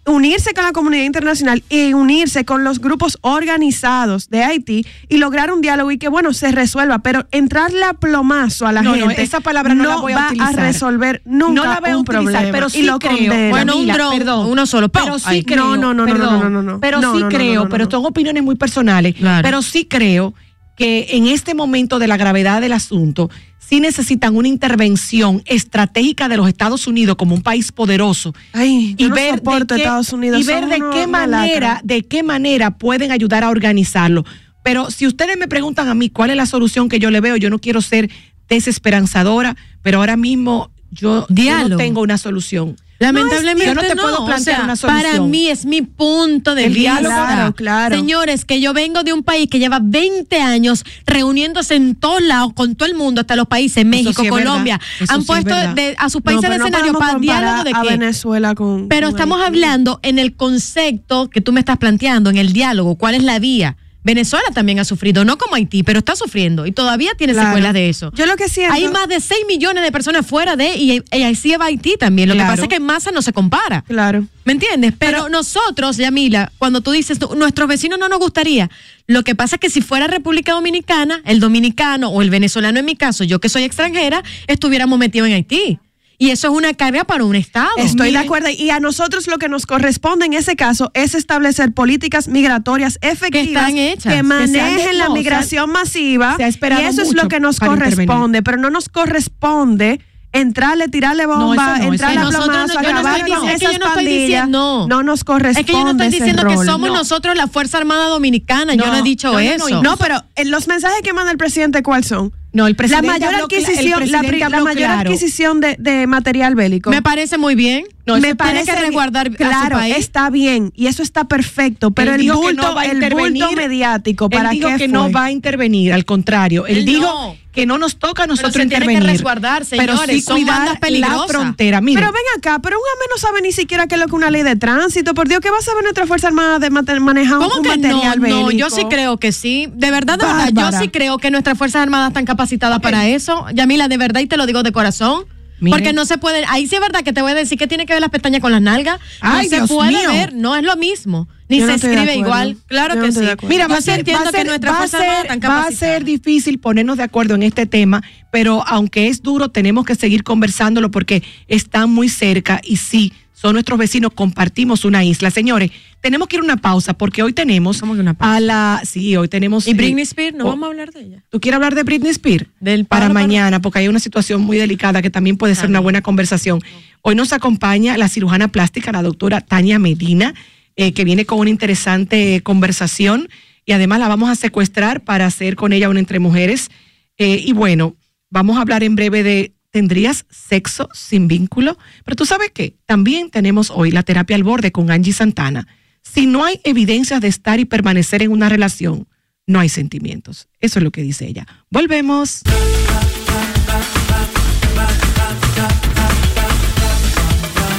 [0.06, 5.50] Unirse con la comunidad internacional y unirse con los grupos organizados de Haití y lograr
[5.50, 6.98] un diálogo y que, bueno, se resuelva.
[6.98, 9.22] Pero entrarle a plomazo a la No, no, gente.
[9.22, 10.56] esa palabra no la voy a va utilizar.
[10.56, 12.52] resolver nunca No la voy a un utilizar, problema.
[12.52, 13.12] pero y sí lo creo.
[13.16, 13.50] condeno.
[13.50, 14.46] Bueno, un dron, perdón.
[14.50, 14.88] uno solo.
[14.90, 15.02] ¡pum!
[15.04, 15.64] Pero sí creo.
[15.64, 16.80] No, no, no, no, perdón, no, no, no.
[16.80, 19.14] Pero sí creo, pero son opiniones muy personales.
[19.14, 19.42] Claro.
[19.42, 20.34] Pero sí creo
[20.76, 26.36] que en este momento de la gravedad del asunto, sí necesitan una intervención estratégica de
[26.36, 30.40] los Estados Unidos como un país poderoso Ay, y no ver qué, Estados Unidos.
[30.40, 34.24] y ver de qué manera, de qué manera pueden ayudar a organizarlo.
[34.62, 37.36] Pero si ustedes me preguntan a mí cuál es la solución que yo le veo,
[37.36, 38.10] yo no quiero ser
[38.48, 42.76] desesperanzadora, pero ahora mismo yo, yo no tengo una solución.
[42.98, 45.02] Lamentablemente yo no te puedo o plantear sea, una solución.
[45.02, 47.00] Para mí es mi punto de El vista.
[47.00, 47.96] diálogo, claro, claro.
[47.96, 52.52] Señores, que yo vengo de un país que lleva 20 años reuniéndose en todos lados
[52.54, 54.28] con todo el mundo, hasta los países, México, sí.
[54.28, 57.64] Colombia, han sí puesto de- a sus No, países de no escenario podemos para diálogo
[57.64, 57.88] de a qué.
[57.90, 58.88] Venezuela con.
[58.88, 62.94] Pero con estamos hablando en el concepto que tú me estás planteando, en el diálogo,
[62.96, 63.76] cuál es la vía.
[64.04, 67.48] Venezuela también ha sufrido, no como Haití, pero está sufriendo y todavía tiene Claro.
[67.48, 68.12] secuelas de eso.
[68.14, 68.74] Yo lo que siento.
[68.74, 72.28] Hay más de 6 millones de personas fuera de y, y así va Haití también.
[72.28, 72.48] Lo Claro.
[72.48, 73.82] que pasa es que en masa no se compara.
[73.82, 74.26] Claro.
[74.44, 74.92] ¿Me entiendes?
[74.98, 78.70] Pero, nosotros, Yamila, cuando tú dices, tú, nuestros vecinos no nos gustaría,
[79.06, 82.84] lo que pasa es que si fuera República Dominicana, el dominicano o el venezolano en
[82.84, 85.78] mi caso, yo que soy extranjera, estuviéramos metidos en Haití.
[86.18, 87.68] Y eso es una carga para un Estado.
[87.76, 88.48] Estoy de acuerdo.
[88.50, 93.64] Y a nosotros lo que nos corresponde en ese caso es establecer políticas migratorias efectivas
[93.68, 96.36] están hechas, que manejen la no, migración masiva.
[96.36, 97.94] se ha esperado y eso es lo que nos intervenir.
[98.06, 100.00] corresponde, pero no nos corresponde
[100.32, 102.28] entrarle, tirarle bomba, eso no, entrarle a no.
[102.30, 102.50] plomazo,
[102.82, 103.02] no- no
[103.40, 104.20] con esas yo no estoy pandillas.
[104.26, 106.94] diciendo- No nos corresponde Es que yo no estoy diciendo que somos No.
[106.96, 109.82] nosotros la Fuerza Armada Dominicana, yo No, no he dicho no, no, no, eso.
[109.82, 112.32] No, pero eh, los mensajes que manda el presidente, ¿cuáles son?
[112.54, 115.10] No, el La presidente mayor cla- el adquisición, la, la mayor claro.
[115.10, 116.88] adquisición de, de material bélico.
[116.90, 117.84] Me parece muy bien.
[118.06, 119.96] No, me parece que resguardar a su claro, país.
[119.96, 122.94] está bien y eso está perfecto, pero Él el dijo que no va a el
[123.02, 123.44] intervenir.
[123.44, 124.88] bulto mediático, ¿para él dijo qué que fue?
[124.88, 127.36] no va a intervenir, al contrario, él, Él dijo no.
[127.50, 129.04] que no nos toca a nosotros se tiene que intervenir.
[129.10, 131.30] resguardar, pero sí son cuidar bandas la peligrosas.
[131.30, 131.80] frontera.
[131.80, 134.14] Miren, Pero ven acá, pero un AME no sabe ni siquiera qué es lo que
[134.16, 135.14] una ley de tránsito.
[135.14, 138.42] Por Dios, ¿qué va a saber nuestra Fuerza Armada de manejar un, material bélico?
[138.42, 139.66] No, yo sí creo que sí.
[139.72, 143.46] De verdad, de verdad, yo sí creo que nuestras Fuerzas Armadas están capacitadas para eso.
[143.54, 145.24] Yamila, de verdad, y te lo digo de corazón.
[145.60, 145.78] Miren.
[145.78, 147.86] Porque no se puede, ahí sí es verdad que te voy a decir que tiene
[147.86, 148.98] que ver las pestañas con las nalgas.
[149.20, 150.10] Ay, no se Dios puede mío.
[150.10, 151.28] ver, no es lo mismo.
[151.48, 152.56] Ni Yo se no escribe igual.
[152.66, 153.20] Claro Yo que sí.
[153.48, 156.58] Mira, va a ser, entiendo va a ser- va a ser- va a ser difícil
[156.58, 158.02] ponernos de acuerdo en este tema,
[158.32, 163.12] pero aunque es duro, tenemos que seguir conversándolo porque están muy cerca y sí,
[163.44, 165.30] son nuestros vecinos, compartimos una isla.
[165.30, 168.36] Señores, tenemos que ir a una pausa porque hoy tenemos ¿Cómo que una pausa?
[168.36, 168.82] a la...
[168.86, 169.68] Sí, hoy tenemos...
[169.68, 170.34] ¿Y eh, Britney Spears?
[170.34, 171.24] ¿No oh, vamos a hablar de ella?
[171.28, 172.46] ¿Tú quieres hablar de Britney Spears?
[172.58, 173.12] Del para palo.
[173.12, 176.62] mañana, porque hay una situación muy delicada que también puede ser una buena conversación.
[177.02, 180.32] Hoy nos acompaña la cirujana plástica, la doctora Tania Medina,
[180.76, 183.28] eh, que viene con una interesante conversación
[183.66, 186.70] y además la vamos a secuestrar para hacer con ella una entre mujeres.
[187.18, 187.94] Eh, y bueno,
[188.30, 191.76] vamos a hablar en breve de ¿tendrías sexo sin vínculo?
[192.04, 195.66] Pero tú sabes qué, también tenemos hoy la terapia al borde con Angie Santana.
[196.00, 199.08] Si no hay evidencias de estar y permanecer en una relación,
[199.48, 200.46] no hay sentimientos.
[200.60, 201.48] Eso es lo que dice ella.
[201.70, 202.42] Volvemos.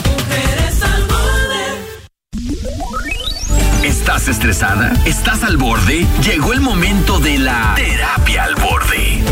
[0.03, 1.87] Mujeres al borde.
[3.87, 4.91] ¿Estás estresada?
[5.05, 6.05] ¿Estás al borde?
[6.21, 9.23] Llegó el momento de la terapia al borde.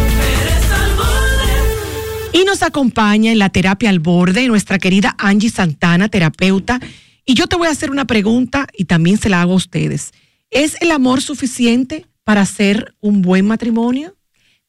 [2.33, 6.79] Y nos acompaña en la terapia al borde nuestra querida Angie Santana, terapeuta.
[7.25, 10.13] Y yo te voy a hacer una pregunta y también se la hago a ustedes.
[10.49, 14.17] ¿Es el amor suficiente para hacer un buen matrimonio?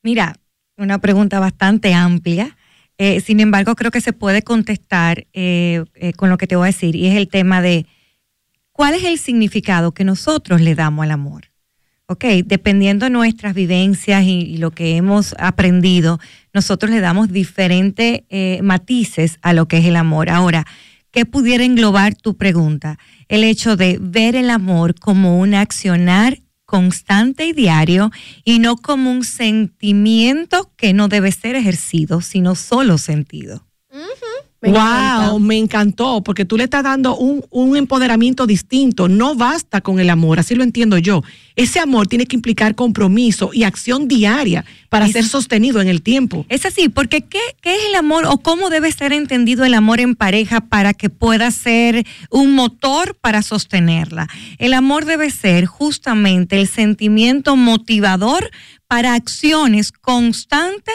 [0.03, 0.37] Mira,
[0.77, 2.55] una pregunta bastante amplia.
[2.99, 6.65] Eh, sin embargo, creo que se puede contestar eh, eh, con lo que te voy
[6.65, 7.87] a decir, y es el tema de
[8.73, 11.54] cuál es el significado que nosotros le damos al amor.
[12.07, 16.21] Ok, dependiendo de nuestras vivencias y, lo que hemos aprendido,
[16.53, 20.29] nosotros le damos diferentes eh, matices a lo que es el amor.
[20.29, 20.67] Ahora,
[21.13, 22.99] ¿qué pudiera englobar tu pregunta?
[23.29, 28.11] El hecho de ver el amor como un accionar constante y diario
[28.45, 33.67] y no como un sentimiento que no debe ser ejercido, sino solo sentido.
[34.71, 35.39] Wow, encanta.
[35.41, 39.09] me encantó, porque tú le estás dando un, un empoderamiento distinto.
[39.09, 41.23] No basta con el amor, así lo entiendo yo.
[41.57, 46.03] Ese amor tiene que implicar compromiso y acción diaria para Es- ser sostenido en el
[46.03, 46.47] tiempo.
[46.49, 50.01] Es así, porque ¿qué, ¿qué es el amor o cómo debe ser entendido el amor
[50.01, 54.29] en pareja para que pueda ser un motor para sostenerla?
[54.59, 58.51] El amor debe ser justamente el sentimiento motivador
[58.89, 60.95] para acciones constantes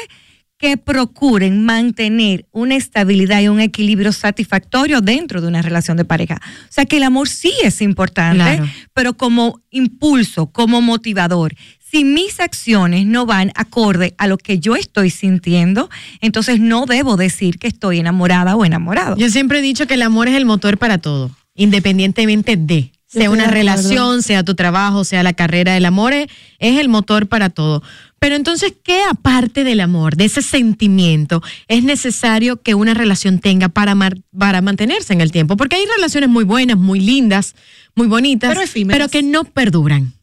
[0.60, 6.40] que procuren mantener una estabilidad y un equilibrio satisfactorio dentro de una relación de pareja.
[6.66, 8.68] O sea que el amor sí es importante, Claro.
[8.94, 11.56] pero como impulso, como motivador.
[11.80, 17.16] Si mis acciones no van acorde a lo que yo estoy sintiendo, entonces no debo
[17.16, 19.16] decir que estoy enamorada o enamorado.
[19.16, 23.32] Yo siempre he dicho que el amor es el motor para todo, independientemente de, sea
[23.32, 25.76] una relación, sea tu trabajo, sea la carrera.
[25.76, 26.28] El amor es,
[26.60, 27.82] es el motor para todo.
[28.20, 33.70] Pero entonces, ¿qué aparte del amor, de ese sentimiento, es necesario que una relación tenga
[33.70, 33.96] para,
[34.38, 35.58] para mantenerse en el tiempo?
[35.58, 37.56] Porque hay relaciones muy buenas, muy lindas,
[37.96, 38.98] muy bonitas, Pero efímeras.
[38.98, 40.14] pero que no perduran.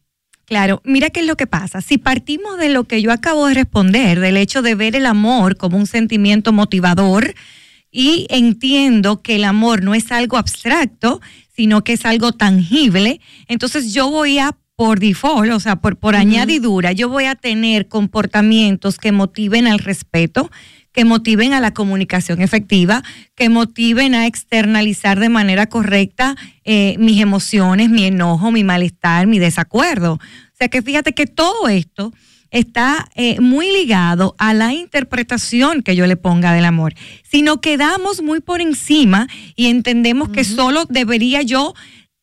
[0.44, 1.80] Claro, mira qué es lo que pasa.
[1.80, 5.56] Si partimos de lo que yo acabo de responder, del hecho de ver el amor
[5.56, 7.34] como un sentimiento motivador,
[7.90, 11.20] y entiendo que el amor no es algo abstracto,
[11.54, 16.14] sino que es algo tangible, entonces yo voy a, por default, o sea, por, por
[16.14, 20.50] añadidura, yo voy a tener comportamientos que motiven al respeto,
[20.92, 23.02] que motiven a la comunicación efectiva,
[23.34, 29.38] que motiven a externalizar de manera correcta eh, mis emociones, mi enojo, mi malestar, mi
[29.38, 30.14] desacuerdo.
[30.14, 32.12] O sea que fíjate que todo esto
[32.50, 36.94] está eh, muy ligado a la interpretación que yo le ponga del amor.
[37.22, 41.74] Si nos quedamos muy por encima y entendemos que solo debería yo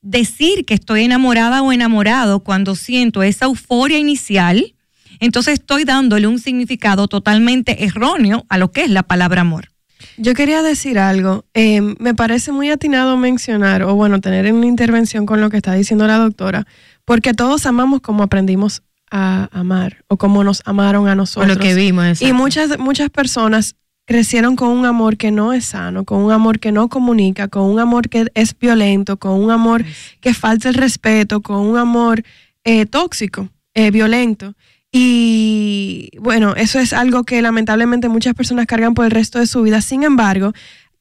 [0.03, 4.75] decir que estoy enamorada o enamorado cuando siento esa euforia inicial,
[5.19, 9.69] entonces estoy dándole un significado totalmente erróneo a lo que es la palabra amor.
[10.17, 11.45] Yo quería decir algo.
[11.53, 15.73] Eh, me parece muy atinado mencionar, o bueno, tener una intervención con lo que está
[15.73, 16.67] diciendo la doctora,
[17.05, 21.55] porque todos amamos como aprendimos a amar, o como nos amaron a nosotros.
[21.55, 22.21] lo que vimos.
[22.21, 26.59] Y muchas, muchas personas crecieron con un amor que no es sano, con un amor
[26.59, 29.85] que no comunica, con un amor que es violento, con un amor
[30.19, 32.23] que falta el respeto, con un amor
[32.63, 34.55] eh, tóxico, eh, violento.
[34.91, 39.61] Y bueno, eso es algo que lamentablemente muchas personas cargan por el resto de su
[39.63, 39.81] vida.
[39.81, 40.53] Sin embargo,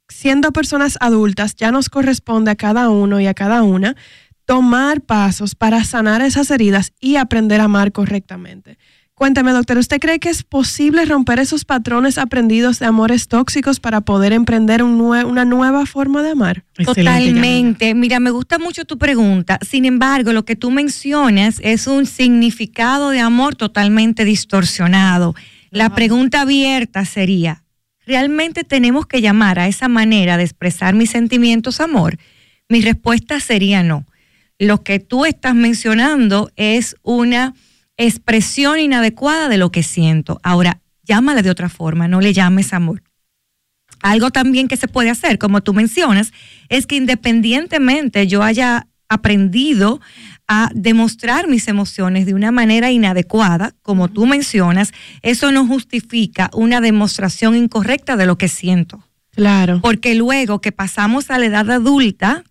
[0.08, 3.96] siendo personas adultas, ya nos corresponde a cada uno y a cada una
[4.46, 8.78] tomar pasos para sanar esas heridas y aprender a amar correctamente.
[9.14, 14.00] Cuéntame, doctor, ¿usted cree que es posible romper esos patrones aprendidos de amores tóxicos para
[14.00, 16.64] poder emprender un nue- una nueva forma de amar?
[16.78, 17.94] Excelente, Totalmente.
[17.94, 19.58] Mira, me gusta mucho tu pregunta.
[19.68, 25.34] Sin embargo, lo que tú mencionas es un significado de amor totalmente distorsionado.
[25.70, 27.64] La pregunta abierta sería,
[28.06, 32.18] ¿realmente tenemos que llamar a esa manera de expresar mis sentimientos amor?
[32.68, 34.06] Mi respuesta sería no.
[34.58, 37.54] Lo que tú estás mencionando es una
[37.96, 40.40] expresión inadecuada de lo que siento.
[40.42, 43.02] Ahora, llámale de otra forma, no le llames amor.
[44.00, 46.32] Algo también que se puede hacer, como tú mencionas,
[46.68, 50.00] es que independientemente yo haya aprendido
[50.48, 56.80] a demostrar mis emociones de una manera inadecuada, como tú mencionas, eso no justifica una
[56.80, 59.06] demostración incorrecta de lo que siento.
[59.30, 59.80] Claro.
[59.80, 62.44] Porque luego que pasamos a la edad adulta,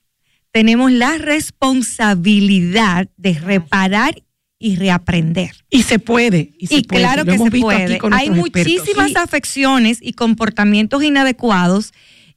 [0.52, 4.16] tenemos la responsabilidad de reparar
[4.62, 5.52] y reaprender.
[5.70, 6.52] Y se puede.
[6.60, 7.98] Y, se Y puede, claro que hemos se visto aquí puede.
[7.98, 9.16] con Hay muchísimas Sí.
[9.18, 11.92] afecciones y comportamientos inadecuados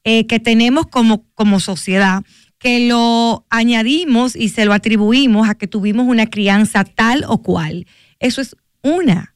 [0.05, 2.23] eh, que tenemos como, como sociedad
[2.59, 7.87] que lo añadimos y se lo atribuimos a que tuvimos una crianza tal o cual.
[8.21, 9.35] Eso es una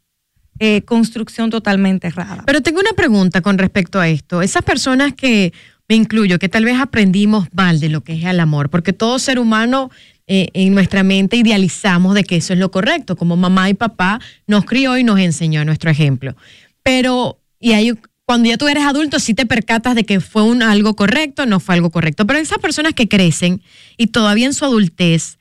[0.61, 2.43] eh, construcción totalmente errada.
[2.47, 4.41] Pero tengo una pregunta con respecto a esto.
[4.43, 5.53] Esas personas que
[5.89, 9.19] me incluyo, que tal vez aprendimos mal de lo que es el amor, porque todo
[9.19, 9.91] ser humano
[10.29, 14.21] eh, en nuestra mente idealizamos de que eso es lo correcto, como mamá y papá
[14.47, 16.37] nos crió y nos enseñó nuestro ejemplo.
[16.83, 17.93] Pero, y ahí
[18.25, 21.61] cuando ya tú eres adulto, sí te percatas de que fue un, algo correcto, no
[21.61, 22.27] fue algo correcto.
[22.27, 23.63] Pero esas personas que crecen
[23.97, 25.39] y todavía en su adultez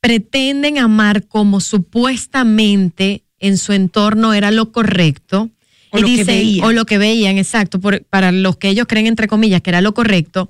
[0.00, 5.50] pretenden amar como supuestamente en su entorno era lo correcto.
[5.90, 6.64] O y lo que veían.
[6.66, 9.80] o lo que veían, exacto, por- para los que ellos creen, entre comillas, que era
[9.80, 10.48] lo correcto,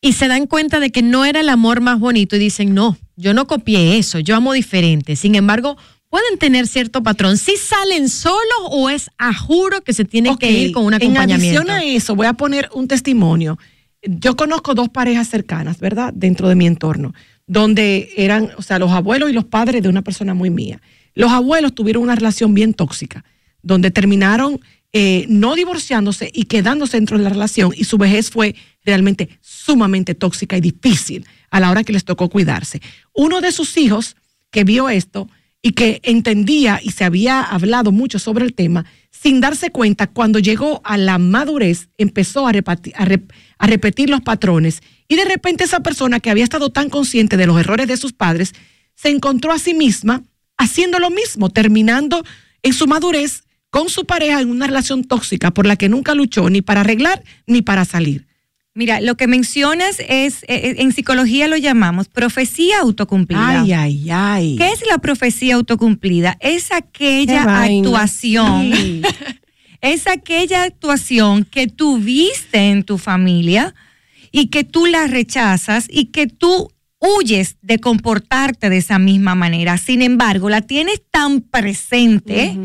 [0.00, 2.96] y se dan cuenta de que no era el amor más bonito y dicen, no,
[3.16, 5.14] yo no copié eso, yo amo diferente.
[5.16, 5.76] Sin embargo,
[6.08, 7.36] pueden tener cierto patrón.
[7.36, 11.02] Si salen solos o es a juro que se tienen que ir con un En
[11.02, 11.60] acompañamiento.
[11.60, 13.58] adición a eso, voy a poner un testimonio.
[14.02, 16.12] Yo conozco dos parejas cercanas, ¿verdad?
[16.14, 17.12] Dentro de mi entorno,
[17.46, 20.80] donde eran, o sea, los abuelos y los padres de una persona muy mía.
[21.14, 23.24] Los abuelos tuvieron una relación bien tóxica,
[23.62, 24.60] donde terminaron
[24.92, 29.38] eh, no divorciándose y quedándose dentro de la relación y su vejez fue realmente
[29.70, 32.82] sumamente tóxica y difícil a la hora que les tocó cuidarse.
[33.12, 34.16] Uno de sus hijos
[34.50, 35.28] que vio esto
[35.62, 40.40] y que entendía y se había hablado mucho sobre el tema, sin darse cuenta, cuando
[40.40, 46.18] llegó a la madurez, empezó a, a repetir los patrones y de repente esa persona
[46.18, 48.54] que había estado tan consciente de los errores de sus padres,
[48.96, 50.24] se encontró a sí misma
[50.56, 52.24] haciendo lo mismo, terminando
[52.64, 56.50] en su madurez con su pareja en una relación tóxica por la que nunca luchó
[56.50, 58.29] ni para arreglar ni para salir.
[58.80, 63.60] Mira, lo que mencionas es, eh, en psicología lo llamamos profecía autocumplida.
[63.60, 64.56] Ay, ay, ay.
[64.56, 66.38] ¿Qué es la profecía autocumplida?
[66.40, 69.02] Es aquella actuación, Sí.
[69.82, 73.74] es aquella actuación que tú viste en tu familia
[74.32, 79.76] y que tú la rechazas y que tú huyes de comportarte de esa misma manera.
[79.76, 82.56] Sin embargo, la tienes tan presente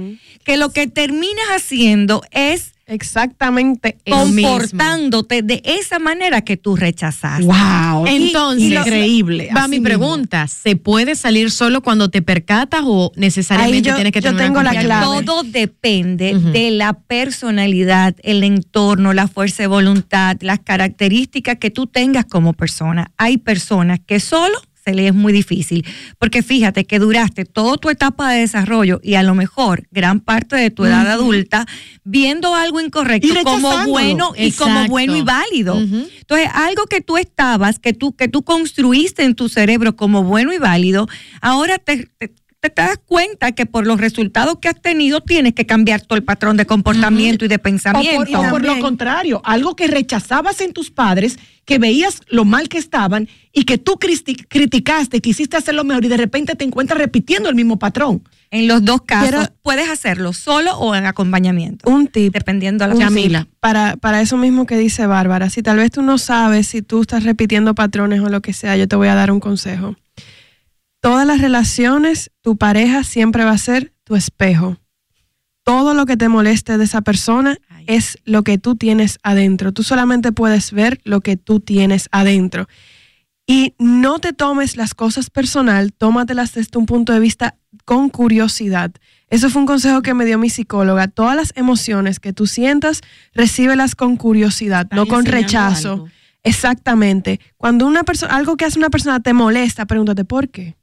[0.46, 3.98] que lo que terminas haciendo es Exactamente.
[4.06, 4.24] Mismo.
[4.50, 7.44] comportándote de esa manera que tú rechazaste.
[7.46, 8.06] Wow.
[8.08, 9.50] Entonces, Y- y lo- increíble.
[9.56, 9.86] Va mi mismo.
[9.86, 14.48] pregunta, ¿se puede salir solo cuando te percatas o necesariamente yo- tienes que yo tener
[14.48, 15.24] tengo la clave.
[15.26, 21.88] Todo depende de la personalidad, el entorno, la fuerza de voluntad, las características que tú
[21.88, 23.12] tengas como persona.
[23.18, 25.84] Hay personas que solo se les es muy difícil,
[26.20, 30.56] porque fíjate que duraste toda tu etapa de desarrollo y a lo mejor gran parte
[30.56, 31.66] de tu edad adulta
[32.04, 35.76] viendo algo incorrecto como bueno y como bueno y válido.
[35.80, 40.54] Entonces, algo que tú estabas, que tú, que tú construiste en tu cerebro como bueno
[40.54, 41.08] y válido,
[41.42, 42.32] ahora te, te-
[42.70, 46.24] te das cuenta que por los resultados que has tenido tienes que cambiar todo el
[46.24, 48.40] patrón de comportamiento y de O por, pensamiento.
[48.40, 52.78] o por lo contrario, algo que rechazabas en tus padres, que veías lo mal que
[52.78, 53.98] estaban y que tú
[54.50, 58.22] criticaste, quisiste hacerlo mejor y de repente te encuentras repitiendo el mismo patrón.
[58.52, 62.32] En los dos casos, puedes hacerlo solo o en acompañamiento, Un tip.
[62.32, 66.02] dependiendo de la tip Para, para eso mismo que dice Bárbara, si tal vez tú
[66.04, 69.16] no sabes si tú estás repitiendo patrones o lo que sea, yo te voy a
[69.16, 69.96] dar un consejo.
[71.06, 74.78] Todas las relaciones, tu pareja siempre va a ser tu espejo.
[75.64, 79.72] Todo lo que te moleste de esa persona es lo que tú tienes adentro.
[79.72, 82.68] Tú solamente puedes ver lo que tú tienes adentro.
[83.46, 88.92] Y no te tomes las cosas personal, tómatelas desde un punto de vista con curiosidad.
[89.30, 91.08] Eso fue un consejo que me dio mi psicóloga.
[91.08, 93.02] Todas las emociones que tú sientas,
[93.36, 95.92] recíbelas con curiosidad, no con rechazo.
[95.92, 96.08] algo.
[96.42, 97.40] Exactamente.
[97.58, 100.76] Cuando una persona, algo que hace una persona te molesta, pregúntate por qué.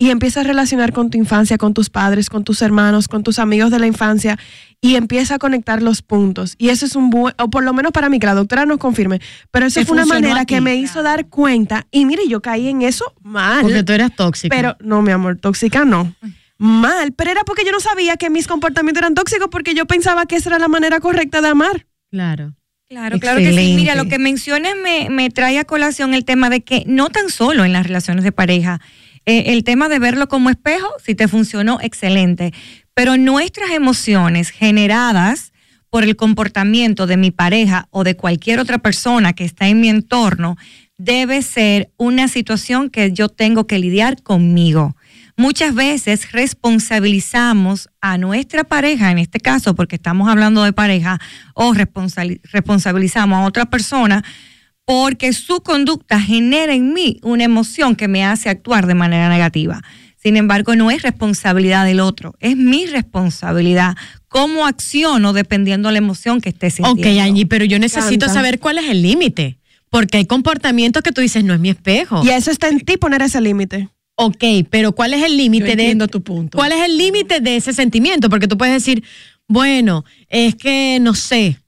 [0.00, 3.40] Y empieza a relacionar con tu infancia, con tus padres, con tus hermanos, con tus
[3.40, 4.38] amigos de la infancia
[4.80, 6.54] y empieza a conectar los puntos.
[6.56, 8.78] Y eso es un buen, o por lo menos para mí, que la doctora nos
[8.78, 11.86] confirme, pero eso fue una manera que me hizo dar cuenta.
[11.90, 13.62] Y mire, yo caí en eso mal.
[13.62, 14.54] Porque tú eras tóxica.
[14.54, 16.14] Pero no, mi amor, tóxica no.
[16.58, 20.26] Mal, pero era porque yo no sabía que mis comportamientos eran tóxicos porque yo pensaba
[20.26, 21.86] que esa era la manera correcta de amar.
[22.10, 22.54] claro.
[22.90, 23.74] Claro, claro que sí.
[23.76, 27.28] Mira, lo que mencionas me, me trae a colación el tema de que no tan
[27.28, 28.80] solo en las relaciones de pareja,
[29.26, 32.52] eh, el tema de verlo como espejo, si te funcionó, excelente,
[32.94, 35.52] pero nuestras emociones generadas
[35.90, 39.88] por el comportamiento de mi pareja o de cualquier otra persona que está en mi
[39.88, 40.56] entorno,
[40.98, 44.96] debe ser una situación que yo tengo que lidiar conmigo.
[45.36, 51.20] Muchas veces responsabilizamos a nuestra pareja, en este caso, porque estamos hablando de pareja,
[51.54, 54.24] o responsabili- responsabilizamos a otra persona
[54.88, 59.82] porque su conducta genera en mí una emoción que me hace actuar de manera negativa.
[60.16, 63.98] Sin embargo, no es responsabilidad del otro, es mi responsabilidad.
[64.28, 67.02] Cómo acciono dependiendo de la emoción que esté sintiendo.
[67.02, 68.32] Ok, Angie, pero yo necesito Canta.
[68.32, 69.58] saber cuál es el límite.
[69.90, 72.22] Porque hay comportamientos que tú dices, no es mi espejo.
[72.24, 73.90] Y eso está en ti poner ese límite.
[74.14, 76.56] Ok, pero ¿cuál es el límite de entiendo tu punto.
[76.56, 78.30] ¿Cuál es el límite de ese sentimiento?
[78.30, 79.04] Porque tú puedes decir,
[79.48, 81.58] bueno, es que no sé,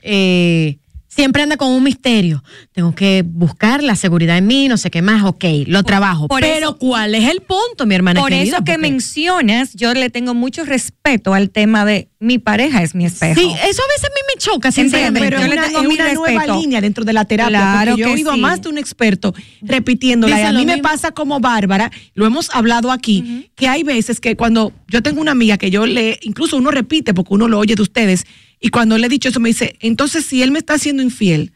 [0.00, 0.78] eh,
[1.14, 2.42] siempre anda con un misterio.
[2.72, 6.26] Tengo que buscar la seguridad en mí, no sé qué más, ok, lo trabajo.
[6.28, 8.56] por Pero eso- ¿cuál es el punto, mi hermana Por querida?
[8.56, 12.94] eso que Porque- mencionas, yo le tengo mucho respeto al tema de mi pareja es
[12.94, 13.38] mi espejo.
[13.38, 15.20] Sí, eso a veces a mí me choca, sinceramente.
[15.28, 17.58] Pero yo es le una, tengo es una nueva línea dentro de la terapia.
[17.58, 18.40] Claro yo he a sí.
[18.40, 20.38] más de un experto repitiéndola.
[20.40, 24.36] Y a mí me pasa como Bárbara, lo hemos hablado aquí, que hay veces que
[24.36, 27.74] cuando yo tengo una amiga que yo le, incluso uno repite porque uno lo oye
[27.74, 28.24] de ustedes,
[28.62, 31.52] y cuando le he dicho eso me dice, entonces si él me está haciendo infiel,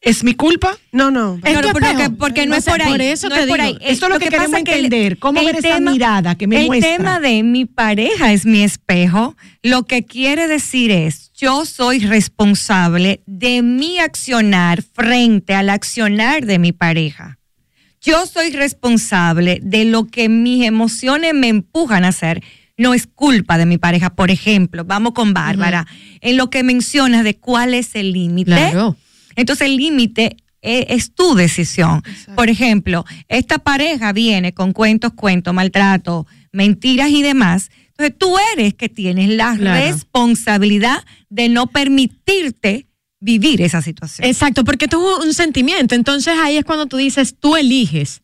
[0.00, 0.76] ¿es mi culpa?
[0.92, 1.40] No, no.
[1.44, 2.90] Es porque, porque no es por ahí.
[2.90, 3.78] por eso no te es por digo, ahí.
[3.80, 6.60] esto es lo que queremos pasa el- entender, cómo el ver esa mirada que me
[6.60, 6.96] el muestra.
[6.96, 13.22] tema de mi pareja es mi espejo, lo que quiere decir es, yo soy responsable
[13.26, 17.38] de mi accionar frente al accionar de mi pareja.
[18.00, 22.42] Yo soy responsable de lo que mis emociones me empujan a hacer.
[22.78, 24.10] No es culpa de mi pareja.
[24.14, 25.86] Por ejemplo, vamos con Bárbara,
[26.20, 28.52] en lo que mencionas de cuál es el límite.
[28.52, 28.96] Claro.
[29.36, 32.02] Entonces el límite e- es, tu decisión.
[32.34, 37.70] Por ejemplo, esta pareja viene con cuentos, cuentos, maltrato, mentiras y demás.
[37.88, 39.84] Entonces tú eres que tienes la Claro.
[39.84, 42.86] responsabilidad de no permitirte
[43.20, 44.26] vivir esa situación.
[44.28, 45.94] Exacto, porque tú es un sentimiento.
[45.96, 48.22] Entonces ahí es cuando tú dices, tú eliges.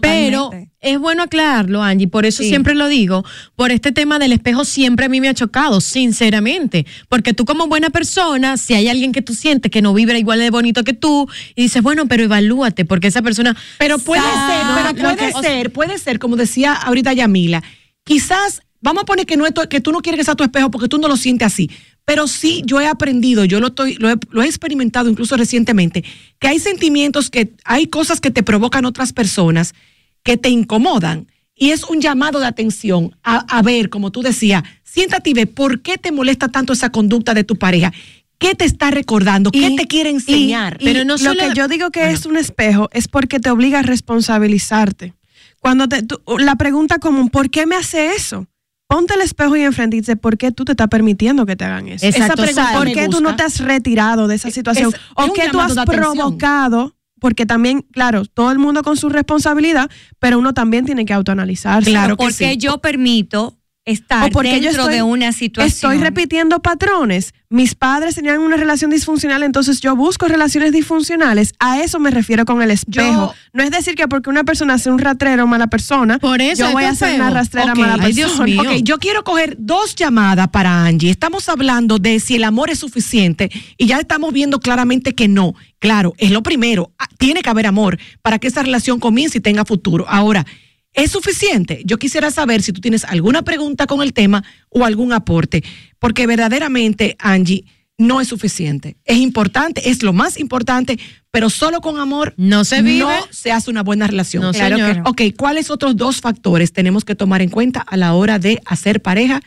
[0.00, 2.48] Pero es bueno aclararlo, Angie, por eso Sí.
[2.48, 3.24] siempre lo digo,
[3.56, 7.66] por este tema del espejo siempre a mí me ha chocado, sinceramente, porque tú como
[7.66, 10.92] buena persona, si hay alguien que tú sientes que no vibra igual de bonito que
[10.94, 13.56] tú, y dices, bueno, pero evalúate, porque esa persona...
[13.78, 17.62] Pero puede ser, pero puede que- ser, puede ser, como decía ahorita Yamila,
[18.04, 20.44] quizás, vamos a poner que, no es tu- que tú no quieres que sea tu
[20.44, 21.70] espejo porque tú no lo sientes así,
[22.04, 26.04] pero sí yo he aprendido, yo lo, estoy, lo, he, lo he experimentado incluso recientemente,
[26.38, 29.74] que hay sentimientos que, hay cosas que te provocan otras personas
[30.22, 31.26] que te incomodan.
[31.54, 35.46] Y es un llamado de atención a, a ver, como tú decías, siéntate y ve
[35.46, 37.92] por qué te molesta tanto esa conducta de tu pareja.
[38.38, 39.52] ¿Qué te está recordando?
[39.52, 40.78] ¿Qué te quiere y- enseñar?
[40.80, 45.14] y lo que yo digo que es un espejo es porque te obliga a responsabilizarte.
[45.60, 48.46] Cuando te, tú- la pregunta común, ¿por qué me hace eso?
[48.92, 51.64] Ponte el espejo y enfrente y dice, ¿por qué tú te estás permitiendo que te
[51.64, 52.04] hagan eso?
[52.06, 54.88] Exacto, Esa pregunta, ¿Por qué tú no te has retirado de esa situación?
[54.88, 59.08] es- es o qué tú has provocado, porque también, claro, todo el mundo con su
[59.08, 59.88] responsabilidad,
[60.18, 61.90] pero uno también tiene que autoanalizarse.
[61.90, 65.66] Claro que porque yo permito estar O porque yo dentro estoy- de una situación.
[65.92, 67.34] Estoy repitiendo patrones.
[67.50, 71.52] Mis padres tenían una relación disfuncional, entonces yo busco relaciones disfuncionales.
[71.58, 73.34] A eso me refiero con el espejo.
[73.52, 76.84] no es decir que porque una persona hace un rastrero mala persona, eso yo voy
[76.84, 77.16] a espejo.
[77.16, 78.14] una rastrera Ok, mala ay, persona.
[78.14, 78.60] Dios mío.
[78.62, 81.10] Ok, yo quiero coger dos llamadas para Angie.
[81.10, 85.54] Estamos hablando de si el amor es suficiente y ya estamos viendo claramente que no.
[85.80, 86.92] Claro, es lo primero.
[86.98, 90.06] Ah, Tiene que haber amor para que esa relación comience y tenga futuro.
[90.08, 90.46] Ahora,
[90.92, 91.82] ¿es suficiente?
[91.84, 95.62] Yo quisiera saber si tú tienes alguna pregunta con el tema o algún aporte,
[95.98, 97.64] porque verdaderamente, Angie,
[97.98, 98.96] no es suficiente.
[99.04, 100.98] Es importante, es lo más importante,
[101.30, 103.00] pero solo con amor no se vive.
[103.00, 104.42] No se hace una buena relación.
[104.42, 104.92] No, Claro señor.
[104.94, 105.10] que no.
[105.10, 109.02] Ok, ¿cuáles otros dos factores tenemos que tomar en cuenta a la hora de hacer
[109.02, 109.40] pareja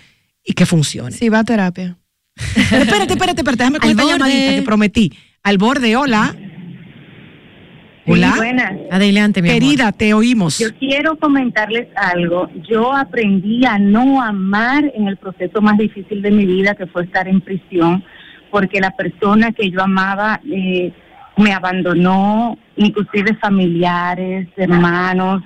[0.43, 1.11] y que funcione?
[1.15, 1.97] Sí, va a terapia.
[2.69, 5.13] Pero espérate, espérate, espérate, déjame con esta llamadita que prometí.
[5.43, 6.35] Al borde, hola.
[8.07, 8.31] Hola.
[8.33, 8.73] Sí, buenas.
[8.91, 9.61] Adelante, mi amor.
[9.61, 10.59] Querida, te oímos.
[10.59, 12.49] Yo quiero comentarles algo.
[12.69, 17.03] Yo aprendí a no amar en el proceso más difícil de mi vida, que fue
[17.03, 18.03] estar en prisión,
[18.51, 20.91] porque la persona que yo amaba eh,
[21.37, 25.43] me abandonó, inclusive familiares, hermanos,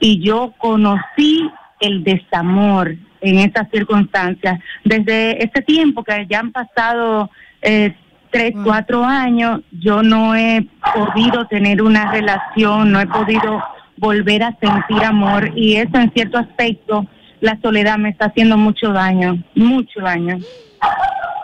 [0.00, 1.48] y yo conocí
[1.80, 4.60] el desamor en esas circunstancias.
[4.84, 7.30] Desde ese tiempo que ya han pasado
[7.62, 7.94] eh,
[8.34, 13.62] tres, cuatro años, yo no he podido tener una relación, no he podido
[13.96, 17.06] volver a sentir amor y eso en cierto aspecto,
[17.40, 20.38] la soledad me está haciendo mucho daño, mucho daño.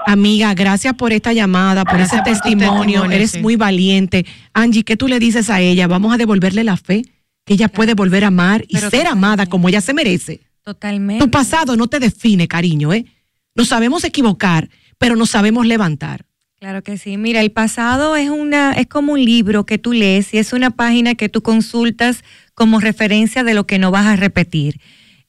[0.07, 2.81] Amiga, gracias por esta llamada, por Gracias ese por testimonio.
[2.81, 3.41] testimonio, Eres sí.
[3.41, 4.27] muy valiente.
[4.53, 5.87] Angie, ¿qué tú le dices a ella?
[5.87, 7.03] Vamos a devolverle la fe,
[7.45, 10.41] que ella puede volver a amar y Pero ser amada como ella se merece.
[10.65, 11.25] Totalmente.
[11.25, 13.05] Tu pasado no te define, cariño, ¿eh?
[13.55, 14.69] Nos sabemos equivocar,
[14.99, 16.25] pero nos sabemos levantar.
[16.61, 17.17] Claro que sí.
[17.17, 20.69] Mira, el pasado es una, es como un libro que tú lees y es una
[20.69, 22.23] página que tú consultas
[22.55, 24.79] como referencia de lo que no vas a repetir.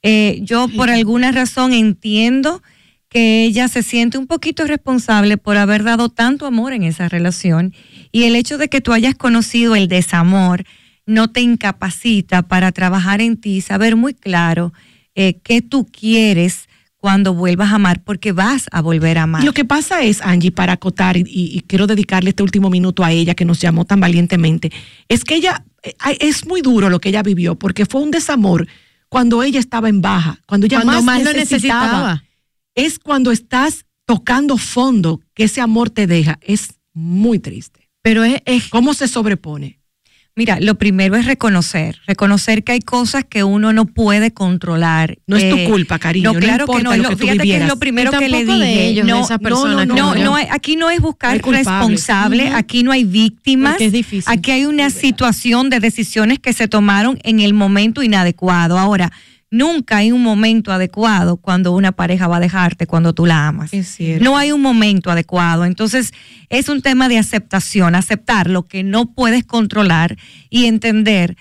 [0.03, 2.61] Eh, yo por alguna razón entiendo
[3.07, 7.73] que ella se siente un poquito responsable por haber dado tanto amor en esa relación
[8.11, 10.65] y el hecho de que tú hayas conocido el desamor
[11.05, 14.73] no te incapacita para trabajar en ti, saber muy claro
[15.15, 16.67] eh, qué tú quieres
[17.02, 19.43] cuando vuelvas a amar, porque vas a volver a amar.
[19.43, 23.34] Lo que pasa es, Angie, para acotar, y, quiero dedicarle este último minuto a ella
[23.34, 24.72] que nos llamó tan valientemente,
[25.10, 28.68] es que ella, eh, es muy duro lo que ella vivió, porque fue un desamor
[29.10, 31.84] cuando ella estaba en baja, cuando ella Cuando más, más lo necesitaba.
[31.84, 32.24] necesitaba.
[32.76, 36.38] Es cuando estás tocando fondo que ese amor te deja.
[36.41, 37.89] Es muy triste.
[38.04, 39.80] Pero es, ¿Cómo se sobrepone?
[40.34, 45.17] Mira, lo primero es reconocer, reconocer que hay cosas que uno no puede controlar.
[45.27, 46.91] No es tu Eh, culpa, cariño, No, no claro que no.
[46.95, 48.88] lo lo- que tú fíjate que es lo primero que le dije.
[48.88, 52.47] ellos, de no, esa no, persona no, no, no hay- aquí no es buscar responsable,
[52.49, 53.71] aquí no hay víctimas.
[53.73, 54.32] Porque es difícil.
[54.34, 58.79] Aquí hay una situación de decisiones que se tomaron en el momento inadecuado.
[58.79, 59.11] Ahora,
[59.52, 63.74] nunca hay un momento adecuado cuando una pareja va a dejarte cuando tú la amas.
[63.74, 64.24] Es cierto.
[64.24, 65.66] No hay un momento adecuado.
[65.66, 66.14] Entonces,
[66.49, 70.18] es un tema de aceptación, aceptar lo que no puedes controlar
[70.49, 71.38] y entender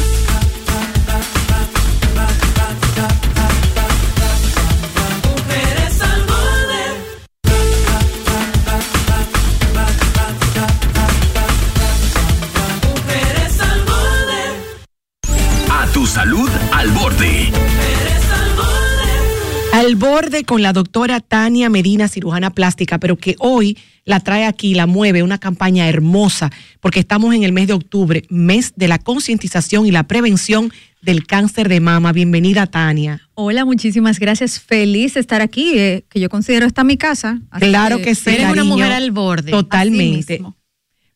[19.79, 24.75] Al borde con la doctora Tania Medina, cirujana plástica, pero que hoy la trae aquí,
[24.75, 26.51] la mueve, una campaña hermosa,
[26.81, 31.29] porque estamos en el mes de octubre, mes de la concientización y la prevención del
[31.29, 32.13] cáncer de mama.
[32.13, 33.21] Bienvenida, Tania.
[33.35, 34.59] Hola, muchísimas gracias.
[34.59, 37.41] Feliz de estar aquí, eh, que yo considero esta mi casa.
[37.61, 39.53] Claro que sí, Eres una mujer al borde.
[39.53, 40.43] Totalmente.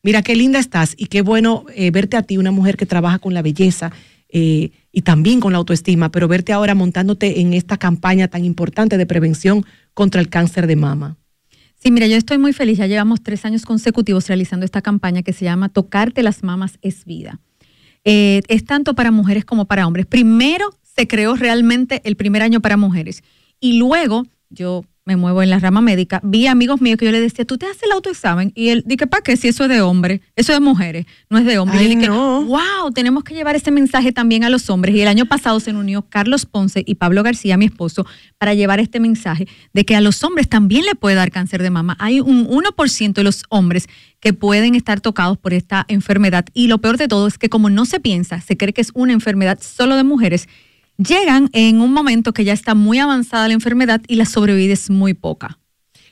[0.05, 3.19] Mira qué linda estás y qué bueno eh, verte a ti, una mujer que trabaja
[3.19, 3.91] con la belleza
[4.33, 8.99] eh, y también con la autoestima, pero verte ahora montándote en esta campaña tan importante
[8.99, 9.65] de prevención
[9.95, 11.17] contra el cáncer de mama.
[11.83, 12.79] Sí, mira, yo estoy muy feliz.
[12.79, 17.05] Ya llevamos tres años consecutivos realizando esta campaña que se llama Tocarte las mamas es
[17.05, 17.41] vida.
[18.05, 20.07] Eh, es tanto para mujeres como para hombres.
[20.07, 23.25] Primero se creó realmente el primer año para mujeres
[23.59, 27.21] y luego yo me muevo en la rama médica, vi amigos míos que yo le
[27.21, 29.37] decía, tú te haces el autoexamen y él dije, ¿para qué?
[29.37, 31.81] Si eso es de hombre, eso es de mujeres, no es de hombres.
[31.81, 32.45] Ay, y yo dije, no.
[32.45, 34.95] wow, tenemos que llevar este mensaje también a los hombres.
[34.95, 38.07] Y el año pasado se unió Carlos Ponce y Pablo García, mi esposo,
[38.39, 41.71] para llevar este mensaje de que a los hombres también le puede dar cáncer de
[41.71, 41.97] mama.
[41.99, 43.89] Hay un 1% de los hombres
[44.21, 46.47] que pueden estar tocados por esta enfermedad.
[46.55, 48.93] Y lo peor de todo es que como no se piensa, se cree que es
[48.95, 50.49] una enfermedad solo de mujeres,
[51.03, 54.91] llegan en un momento que ya está muy avanzada la enfermedad y la sobrevida es
[54.91, 55.59] muy poca.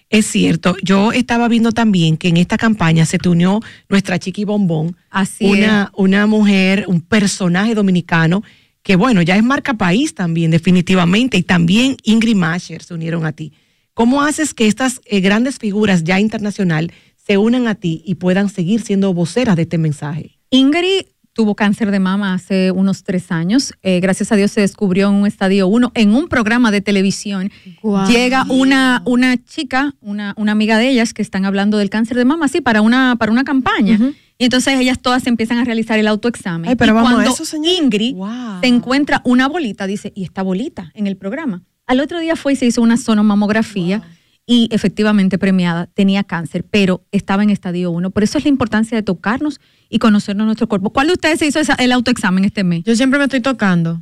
[0.08, 4.44] Es cierto, yo estaba viendo también que en esta campaña se te unió nuestra Chiqui
[4.44, 8.42] Bombón, Así una, una mujer, un personaje dominicano
[8.82, 13.32] que bueno, ya es marca país también definitivamente y también Ingrid Masher se unieron a
[13.32, 13.52] ti.
[13.94, 18.48] ¿Cómo haces que estas eh, grandes figuras ya internacional se unan a ti y puedan
[18.48, 20.38] seguir siendo voceras de este mensaje?
[20.50, 21.02] Ingrid
[21.40, 23.72] tuvo cáncer de mama hace unos tres años.
[23.82, 27.50] Eh, gracias a Dios se descubrió en un estadio 1, en un programa de televisión.
[27.80, 28.06] Guau.
[28.10, 32.26] Llega una, una chica, una, una amiga de ellas, que están hablando del cáncer de
[32.26, 33.98] mama, sí, para una, para una campaña.
[34.36, 36.68] Y entonces ellas todas empiezan a realizar el autoexamen.
[36.68, 37.72] Ay, pero y vamos cuando eso, señora.
[37.78, 38.60] Ingrid Wow.
[38.60, 41.62] se encuentra una bolita, dice, ¿y esta bolita en el programa?
[41.86, 44.02] Al otro día fue y se hizo una sonomamografía
[44.44, 48.10] y efectivamente premiada, tenía cáncer, pero estaba en estadio 1.
[48.10, 49.58] Por eso es la importancia de tocarnos
[49.90, 50.90] y conocernos nuestro cuerpo.
[50.90, 52.84] ¿Cuál de ustedes se hizo esa- el autoexamen este mes?
[52.84, 54.00] Yo siempre me estoy tocando.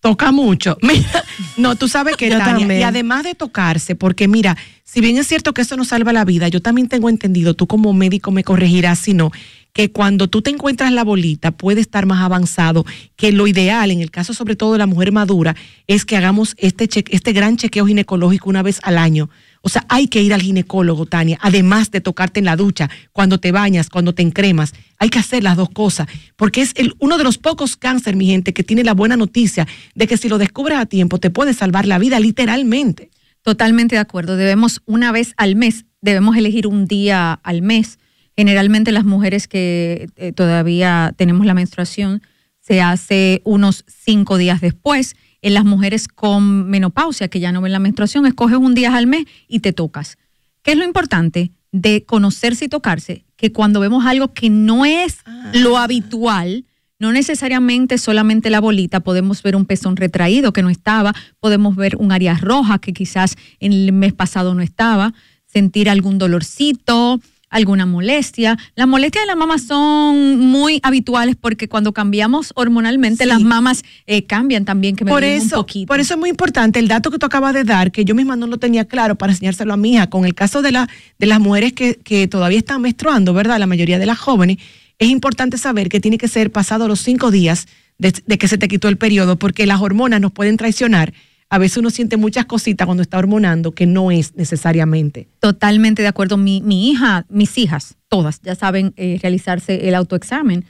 [0.00, 0.76] Toca mucho.
[0.82, 1.24] Mira,
[1.56, 2.80] no, tú sabes que Yo Tania, también.
[2.80, 6.24] y además de tocarse, porque mira, si bien es cierto que eso nos salva la
[6.24, 9.30] vida, yo también tengo entendido, tú como médico me corregirás si no,
[9.72, 14.00] que cuando tú te encuentras la bolita puede estar más avanzado, que lo ideal, en
[14.00, 15.54] el caso sobre todo de la mujer madura,
[15.86, 19.30] es que hagamos este, este gran chequeo ginecológico una vez al año.
[19.62, 23.38] O sea, hay que ir al ginecólogo, Tania, además de tocarte en la ducha, cuando
[23.38, 24.74] te bañas, cuando te encremas.
[24.98, 28.52] Hay que hacer las dos cosas, porque es uno de los pocos cáncer, mi gente,
[28.52, 31.86] que tiene la buena noticia de que si lo descubres a tiempo te puede salvar
[31.86, 33.10] la vida literalmente.
[33.42, 34.36] Totalmente de acuerdo.
[34.36, 37.98] Debemos una vez al mes, debemos elegir un día al mes.
[38.36, 42.22] Generalmente las mujeres que eh, todavía tenemos la menstruación
[42.60, 47.72] se hace unos cinco días después En las mujeres con menopausia, que ya no ven
[47.72, 50.16] la menstruación, escoges un día al mes y te tocas.
[50.62, 53.24] ¿Qué es lo importante de conocerse y tocarse?
[53.36, 55.18] Que cuando vemos algo que no es
[55.52, 56.64] lo habitual,
[57.00, 61.96] no necesariamente solamente la bolita, podemos ver un pezón retraído que no estaba, podemos ver
[61.96, 65.12] un área roja que quizás en el mes pasado no estaba,
[65.46, 67.20] sentir algún dolorcito,
[67.52, 68.58] alguna molestia.
[68.74, 74.24] Las molestias de la mama son muy habituales porque cuando cambiamos hormonalmente, las mamas eh,
[74.24, 75.86] cambian también, que me Por duelen un eso, poquito.
[75.86, 78.34] por eso es muy importante el dato que tú acabas de dar, que yo misma
[78.34, 80.88] no lo tenía claro para enseñárselo a mi hija, con el caso de, la,
[81.18, 83.58] de las mujeres que, que todavía están menstruando, ¿verdad?
[83.58, 84.56] La mayoría de las jóvenes,
[84.98, 87.66] es importante saber que tiene que ser pasado los cinco días
[87.98, 91.12] de, de que se te quitó el periodo, porque las hormonas nos pueden traicionar.
[91.52, 95.28] A veces uno siente muchas cositas cuando está hormonando que no es necesariamente.
[95.38, 96.38] Totalmente de acuerdo.
[96.38, 100.64] Mi, mi hija, mis hijas, todas ya saben eh, realizarse el autoexamen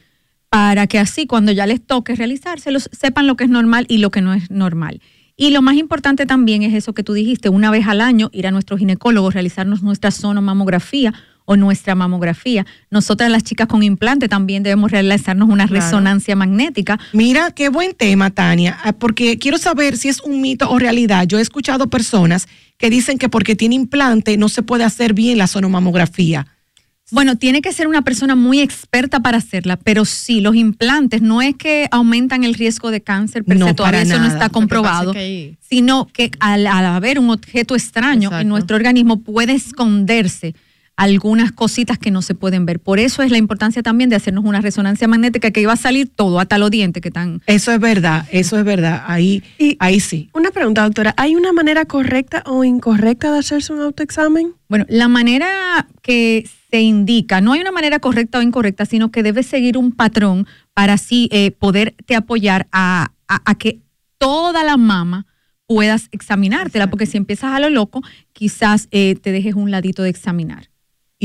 [0.49, 4.11] para que así cuando ya les toque realizárselos sepan lo que es normal y lo
[4.11, 5.01] que no es normal.
[5.37, 8.49] Y lo más importante también es eso que tú dijiste, una vez al año ir
[8.49, 11.14] a nuestro ginecólogo, realizarnos nuestra sonomamografía
[11.45, 12.64] o nuestra mamografía.
[12.90, 15.84] Nosotras las chicas con implante también debemos realizarnos una Claro.
[15.84, 16.99] resonancia magnética.
[17.12, 21.26] Mira, qué buen tema, Tania, ah, porque quiero saber si es un mito o realidad.
[21.26, 22.47] Yo he escuchado personas
[22.78, 26.47] que dicen que porque tiene implante no se puede hacer bien la sonomamografía.
[27.11, 31.43] Bueno, tiene que ser una persona muy experta para hacerla, pero sí, los implantes no
[31.43, 35.12] es que aumentan el riesgo de cáncer, pero No, todavía eso no está que comprobado,
[35.12, 40.55] que sino que al, al haber un objeto extraño en nuestro organismo puede esconderse
[40.97, 42.78] algunas cositas que no se pueden ver.
[42.78, 46.09] Por eso es la importancia también de hacernos una resonancia magnética que iba a salir
[46.14, 47.40] todo, hasta los dientes que están.
[47.47, 49.03] Eso es verdad, eso es verdad.
[49.07, 49.43] Ahí,
[49.78, 50.28] ahí sí.
[50.34, 51.14] Una pregunta, doctora.
[51.16, 54.55] ¿Hay una manera correcta o incorrecta de hacerse un autoexamen?
[54.68, 59.22] Bueno, la manera que se indica, no hay una manera correcta o incorrecta, sino que
[59.22, 63.80] debes seguir un patrón para así eh, poderte apoyar a, a- a que
[64.18, 65.26] toda la mama
[65.66, 70.11] puedas examinártela, porque si empiezas a lo loco, quizás eh, te dejes un ladito de
[70.11, 70.68] examinar.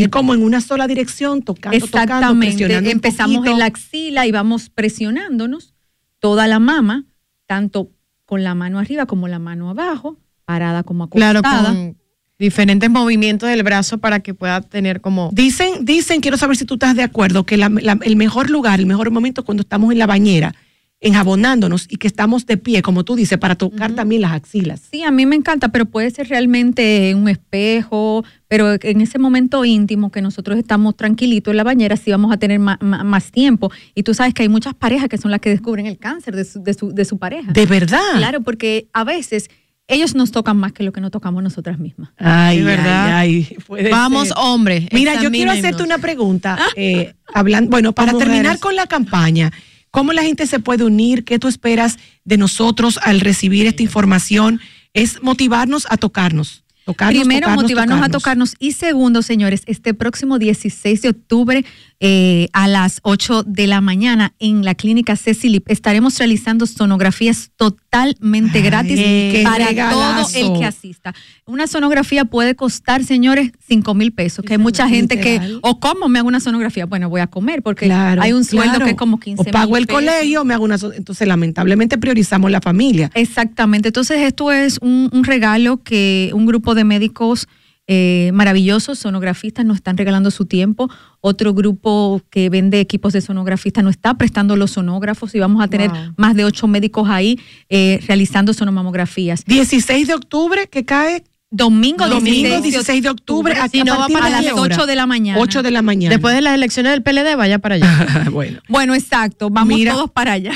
[0.03, 2.47] Ir como en una sola dirección, tocando, tocando, Exactamente.
[2.47, 5.73] presionando un Empezamos en la axila y vamos presionándonos
[6.19, 7.05] toda la mama,
[7.45, 7.91] tanto
[8.25, 11.41] con la mano arriba como la mano abajo, parada como acostada.
[11.41, 11.97] Claro, con
[12.39, 15.29] diferentes movimientos del brazo para que pueda tener como...
[15.33, 18.79] Dicen, dicen, quiero saber si tú estás de acuerdo, que la- la- el mejor lugar,
[18.79, 20.53] el mejor momento cuando estamos en la bañera,
[20.99, 24.81] enjabonándonos y que estamos de pie, como tú dices, para tocar también las axilas.
[24.91, 29.63] Sí, a mí me encanta, pero puede ser realmente un espejo, pero en ese momento
[29.63, 33.71] íntimo que nosotros estamos tranquilitos en la bañera, sí vamos a tener más, tiempo.
[33.93, 36.45] Y tú sabes que hay muchas parejas que son las que descubren el cáncer de
[36.45, 37.51] su, de su, de su pareja.
[37.51, 37.99] ¿De verdad?
[38.15, 39.49] Claro, porque a veces
[39.87, 42.09] ellos nos tocan más que lo que nos tocamos nosotras mismas.
[42.17, 43.17] Ay, verdad.
[43.17, 44.37] ay, ay, puede Vamos, ser.
[44.39, 44.87] hombres.
[44.91, 46.57] Mira, yo quiero hacerte una pregunta.
[46.75, 49.51] eh, hablando, bueno, para terminar con la campaña,
[49.97, 51.25] ¿cómo la gente se puede unir?
[51.25, 54.61] ¿Qué tú esperas de nosotros al recibir esta información?
[54.93, 56.63] Es motivarnos a tocarnos.
[56.85, 58.55] tocarnos Primero, tocarnos, motivarnos a tocarnos.
[58.59, 61.65] Y segundo, señores, este próximo 16 de octubre
[61.99, 68.61] eh, a las 8 de la mañana en la clínica Cecilip estaremos realizando sonografías totalmente
[68.61, 68.99] gratis
[69.43, 70.31] para regalazo.
[70.31, 71.15] todo el que asista.
[71.45, 76.07] Una sonografía puede costar, señores, 5 mil pesos, que hay mucha gente que, o cómo
[76.07, 78.85] me hago una sonografía, bueno, voy a comer, porque Claro, hay un sueldo claro.
[78.85, 80.01] que es como 15 O pago mil el pesos.
[80.01, 80.77] colegio, me hago una.
[80.95, 83.09] Entonces, lamentablemente, priorizamos la familia.
[83.15, 83.89] Exactamente.
[83.89, 87.47] Entonces, esto es un, un regalo que un grupo de médicos
[87.87, 90.89] eh, maravillosos, sonografistas, nos están regalando su tiempo.
[91.21, 95.67] Otro grupo que vende equipos de sonografistas nos está prestando los sonógrafos y vamos a
[95.69, 96.13] tener Wow.
[96.17, 99.45] más de ocho médicos ahí eh, realizando sonomamografías.
[99.45, 101.23] 16 de octubre, que cae.
[101.49, 104.75] Domingo, Domingo 16 de octubre, aquí no va para las qué hora?
[104.75, 105.39] 8 de la mañana.
[105.39, 106.13] 8 de la mañana.
[106.13, 108.27] Después de las elecciones del PLD, vaya para allá.
[108.33, 108.59] bueno.
[108.67, 109.49] Bueno, exacto.
[109.49, 109.93] Vamos Mira.
[109.93, 110.51] todos para allá.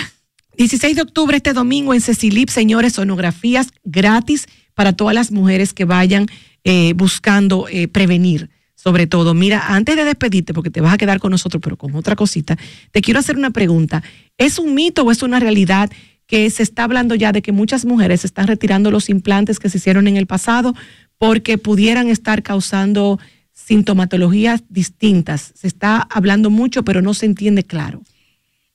[0.57, 5.85] 16 de octubre, este domingo en Cecilip, señores, sonografías gratis para todas las mujeres que
[5.85, 6.27] vayan
[6.63, 8.49] eh, buscando eh, prevenir.
[8.75, 11.95] Sobre todo, mira, antes de despedirte, porque te vas a quedar con nosotros, pero con
[11.95, 12.57] otra cosita,
[12.91, 14.01] te quiero hacer una pregunta.
[14.37, 15.91] ¿Es un mito o es una realidad
[16.25, 19.77] que se está hablando ya de que muchas mujeres están retirando los implantes que se
[19.77, 20.73] hicieron en el pasado
[21.17, 23.19] porque pudieran estar causando
[23.53, 25.51] sintomatologías distintas?
[25.55, 28.01] Se está hablando mucho, pero no se entiende claro.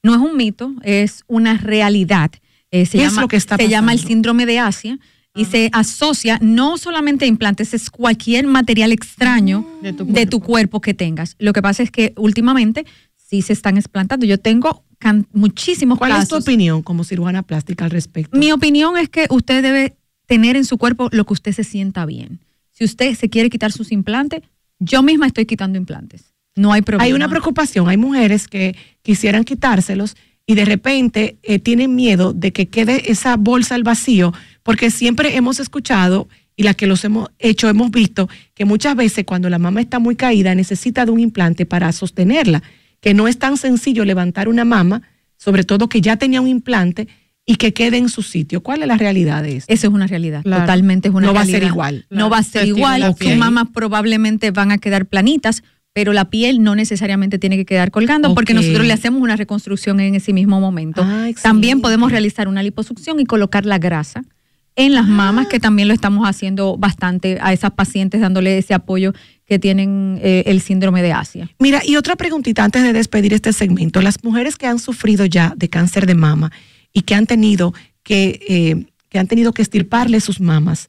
[0.02, 2.30] No es un mito, es una realidad.
[2.70, 4.98] Eh, se ¿Qué es llama, lo que está se llama el síndrome de Asia
[5.36, 10.94] y se asocia no solamente a implantes, es cualquier material extraño de tu, cuerpo que
[10.94, 11.36] tengas.
[11.38, 14.26] Lo que pasa es que últimamente sí se están explantando.
[14.26, 14.84] Yo tengo
[15.32, 16.42] muchísimos ¿Cuál es tu casos.
[16.42, 18.36] opinión como cirujana plástica al respecto?
[18.36, 22.06] Mi opinión es que usted debe tener en su cuerpo lo que usted se sienta
[22.06, 22.40] bien.
[22.72, 24.42] Si usted se quiere quitar sus implantes,
[24.78, 26.34] yo misma estoy quitando implantes.
[26.54, 27.04] No hay problema.
[27.04, 30.16] Hay una preocupación, hay mujeres que quisieran quitárselos
[30.46, 34.32] y de repente eh, tienen miedo de que quede esa bolsa al vacío,
[34.66, 39.24] porque siempre hemos escuchado y las que los hemos hecho hemos visto que muchas veces
[39.24, 42.62] cuando la mamá está muy caída necesita de un implante para sostenerla,
[43.00, 45.02] que no es tan sencillo levantar una mama,
[45.36, 47.06] sobre todo que ya tenía un implante
[47.46, 48.60] y que quede en su sitio.
[48.60, 49.66] ¿Cuál es la realidad de eso?
[49.68, 50.62] Eso es una realidad, Claro.
[50.62, 51.60] totalmente es una No va a realidad.
[51.60, 52.06] ser igual.
[52.10, 55.62] No va a ser igual, sus mamas probablemente van a quedar planitas,
[55.92, 60.00] pero la piel no necesariamente tiene que quedar colgando porque nosotros le hacemos una reconstrucción
[60.00, 61.02] en ese mismo momento.
[61.04, 64.24] Ah, también podemos realizar una liposucción y colocar la grasa
[64.76, 69.14] en las mamas, que también lo estamos haciendo bastante a esas pacientes, dándole ese apoyo
[69.46, 71.50] que tienen eh, el síndrome de Asia.
[71.58, 74.02] Mira, y otra preguntita antes de despedir este segmento.
[74.02, 76.52] Las mujeres que han sufrido ya de cáncer de mama
[76.92, 77.72] y que han tenido
[78.02, 80.88] que, eh, que han tenido que estirparle sus mamas,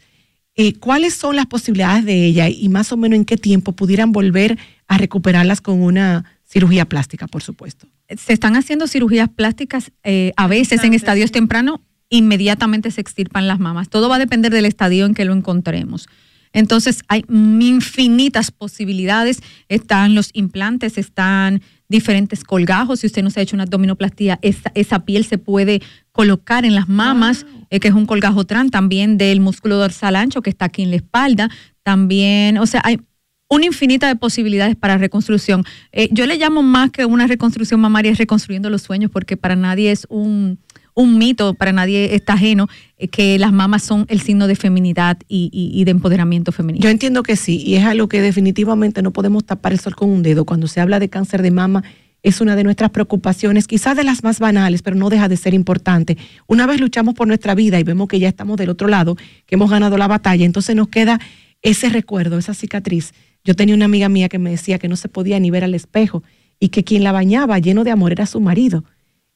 [0.56, 4.12] eh, ¿cuáles son las posibilidades de ella y más o menos en qué tiempo pudieran
[4.12, 4.58] volver
[4.88, 7.88] a recuperarlas con una cirugía plástica, por supuesto?
[8.16, 13.60] se están haciendo cirugías plásticas eh, a veces en estadios tempranos, inmediatamente se extirpan las
[13.60, 13.90] mamas.
[13.90, 16.08] Todo va a depender del estadio en que lo encontremos.
[16.54, 19.42] Entonces hay infinitas posibilidades.
[19.70, 23.02] Están los implantes, están diferentes colgajos.
[23.02, 25.82] Si usted no se ha hecho una abdominoplastía, esa, esa piel se puede
[26.12, 30.42] colocar en las mamas, eh, que es un colgajo trans, también del músculo dorsal ancho
[30.42, 31.50] que está aquí en la espalda.
[31.84, 33.00] También, o sea, hay
[33.50, 35.64] una infinita de posibilidades para reconstrucción.
[35.92, 39.56] Eh, yo le llamo más que una reconstrucción mamaria, es reconstruyendo los sueños, porque para
[39.56, 40.60] nadie es un,
[40.98, 42.68] un mito, para nadie está ajeno
[42.98, 46.84] eh, que las mamas son el signo de feminidad y, y- y de empoderamiento femenino.
[46.84, 50.10] Yo entiendo que sí, y es algo que definitivamente no podemos tapar el sol con
[50.10, 50.44] un dedo.
[50.44, 51.84] Cuando se habla de cáncer de mama,
[52.24, 55.54] es una de nuestras preocupaciones, quizás de las más banales, pero no deja de ser
[55.54, 56.18] importante.
[56.48, 59.54] Una vez luchamos por nuestra vida y vemos que ya estamos del otro lado, que
[59.56, 61.20] hemos ganado la batalla, entonces nos queda
[61.62, 63.14] ese recuerdo, esa cicatriz.
[63.44, 65.76] Yo tenía una amiga mía que me decía que no se podía ni ver al
[65.76, 66.24] espejo
[66.60, 68.84] y que quien la bañaba lleno de amor era su marido.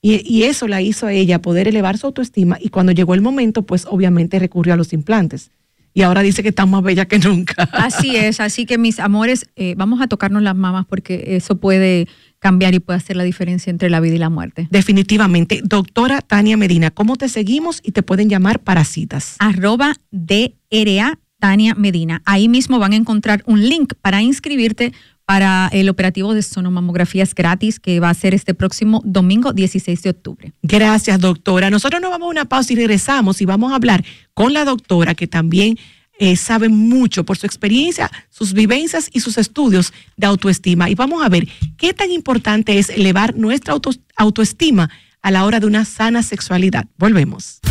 [0.01, 3.21] Y, y eso la hizo a ella poder elevar su autoestima y cuando llegó el
[3.21, 5.51] momento, pues obviamente recurrió a los implantes.
[5.93, 7.63] Y ahora dice que está más bella que nunca.
[7.73, 12.07] Así es, así que mis amores, eh, vamos a tocarnos las mamas porque eso puede
[12.39, 14.67] cambiar y puede hacer la diferencia entre la vida y la muerte.
[14.71, 15.61] Definitivamente.
[15.63, 19.35] Doctora Tania Medina, ¿cómo te seguimos y te pueden llamar para citas?
[19.39, 22.21] arroba DRA Tania Medina.
[22.25, 24.93] Ahí mismo van a encontrar un link para inscribirte
[25.31, 30.09] para el operativo de sonomamografías gratis que va a ser este próximo domingo 16 de
[30.09, 30.51] octubre.
[30.61, 31.69] Gracias, doctora.
[31.69, 34.03] Nosotros nos vamos a una pausa y regresamos y vamos a hablar
[34.33, 35.79] con la doctora que también
[36.19, 40.89] eh, sabe mucho por su experiencia, sus vivencias y sus estudios de autoestima.
[40.89, 44.89] Y vamos a ver qué tan importante es elevar nuestra auto- autoestima
[45.21, 46.87] a la hora de una sana sexualidad.
[46.97, 47.61] Volvemos.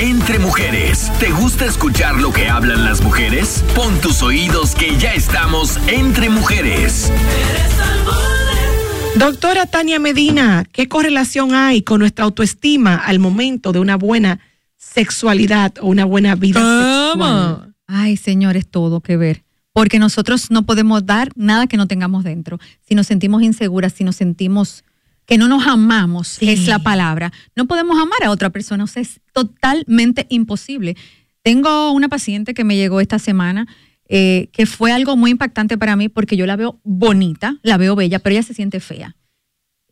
[0.00, 3.64] Entre mujeres, ¿te gusta escuchar lo que hablan las mujeres?
[3.74, 7.10] Pon tus oídos que ya estamos entre mujeres.
[9.16, 14.38] Doctora Tania Medina, ¿qué correlación hay con nuestra autoestima al momento de una buena
[14.76, 17.74] sexualidad o una buena vida sexual?
[17.88, 19.42] Ay, señores, todo que ver.
[19.72, 22.60] Porque nosotros no podemos dar nada que no tengamos dentro.
[22.88, 24.84] Si nos sentimos inseguras, si nos sentimos
[25.28, 27.34] que no nos amamos, es la palabra.
[27.54, 30.96] No podemos amar a otra persona, o sea, es totalmente imposible.
[31.42, 33.68] Tengo una paciente que me llegó esta semana
[34.08, 37.94] eh, que fue algo muy impactante para mí porque yo la veo bonita, la veo
[37.94, 39.16] bella, pero ella se siente fea.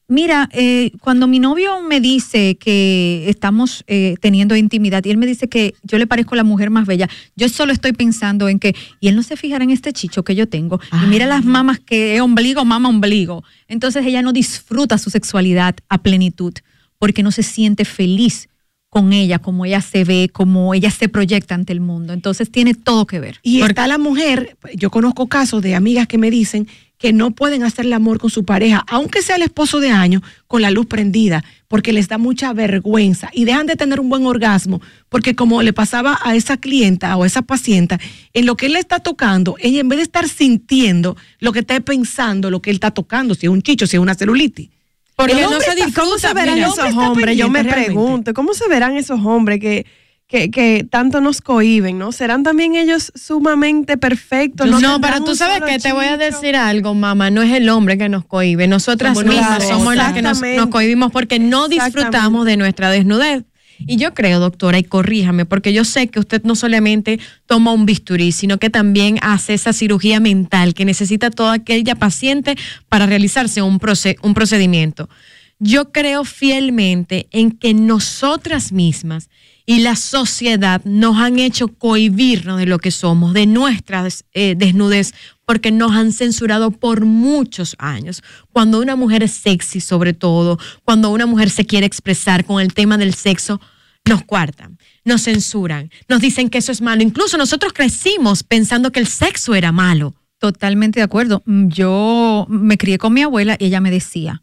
[0.09, 5.27] Mira, eh, cuando mi novio me dice que estamos eh, teniendo intimidad y él me
[5.27, 8.77] dice que yo le parezco la mujer más bella, yo solo estoy pensando en que,
[9.01, 11.81] y él no se fijará en este chicho que yo tengo, y mira las mamas
[11.81, 13.43] que es ombligo, mama, ombligo.
[13.67, 16.55] Entonces ella no disfruta su sexualidad a plenitud
[16.99, 18.49] porque no se siente feliz
[18.89, 22.13] con ella, como ella se ve, como ella se proyecta ante el mundo.
[22.13, 23.41] Entonces tiene todo que ver.
[23.43, 26.69] Y está la mujer, yo conozco casos de amigas que me dicen
[26.99, 30.23] que no pueden hacer el amor con su pareja, aunque sea el esposo de años,
[30.47, 34.25] con la luz prendida, porque les da mucha vergüenza y dejan de tener un buen
[34.27, 34.81] orgasmo,
[35.11, 37.99] porque como le pasaba a esa clienta o a esa paciente,
[38.33, 41.59] en lo que él le está tocando, ella en vez de estar sintiendo lo que
[41.59, 44.71] está pensando, lo que él está tocando, si es un chicho, si es una celulitis.
[45.17, 47.37] Porque no se está- ¿Cómo se verán mira, esos hombres?
[47.37, 47.87] Yo me realmente.
[47.93, 49.87] pregunto, ¿cómo se verán esos hombres que,
[50.29, 52.11] que, que tanto nos cohiben, no?
[52.11, 54.67] ¿Serán también ellos sumamente perfectos?
[54.67, 57.31] No, tendrán pero tú sabes que te voy a decir algo, mamá.
[57.31, 58.67] No es el hombre que nos cohibe.
[58.67, 63.45] Nosotras Somos mismas somos las que nos, cohibimos porque no disfrutamos de nuestra desnudez.
[63.79, 67.85] Y yo creo, doctora, y corríjame, porque yo sé que usted no solamente toma un
[67.85, 72.57] bisturí, sino que también hace esa cirugía mental que necesita toda aquella paciente
[72.89, 73.79] para realizarse un,
[74.23, 75.11] un procedimiento.
[75.59, 79.29] Yo creo fielmente en que nosotras mismas
[79.67, 84.55] y la sociedad nos han hecho cohibirnos de lo que somos, de nuestra des- eh,
[84.57, 85.13] desnudez,
[85.45, 88.23] porque nos han censurado por muchos años.
[88.53, 92.73] Cuando una mujer es sexy, sobre todo, cuando una mujer se quiere expresar con el
[92.75, 93.61] tema del sexo,
[94.09, 97.03] nos cuartan, nos censuran, nos dicen que eso es malo.
[97.03, 100.15] Incluso nosotros crecimos pensando que el sexo era malo.
[100.39, 101.43] Totalmente de acuerdo.
[101.47, 104.43] Mm, Yo me crié con mi abuela y ella me decía,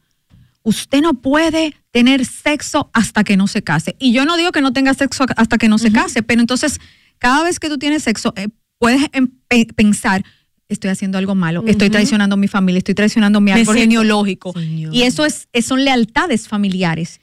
[0.64, 3.96] usted no puede tener sexo hasta que no se case.
[4.00, 6.80] Y yo no digo que no tenga sexo hasta que no se case, pero entonces
[7.20, 8.48] cada vez que tú tienes sexo, eh,
[8.80, 10.24] puedes em- pe- pensar,
[10.68, 14.54] estoy haciendo algo malo, estoy traicionando a mi familia, estoy traicionando mi árbol genealógico.
[14.94, 17.20] Y eso es, son lealtades familiares.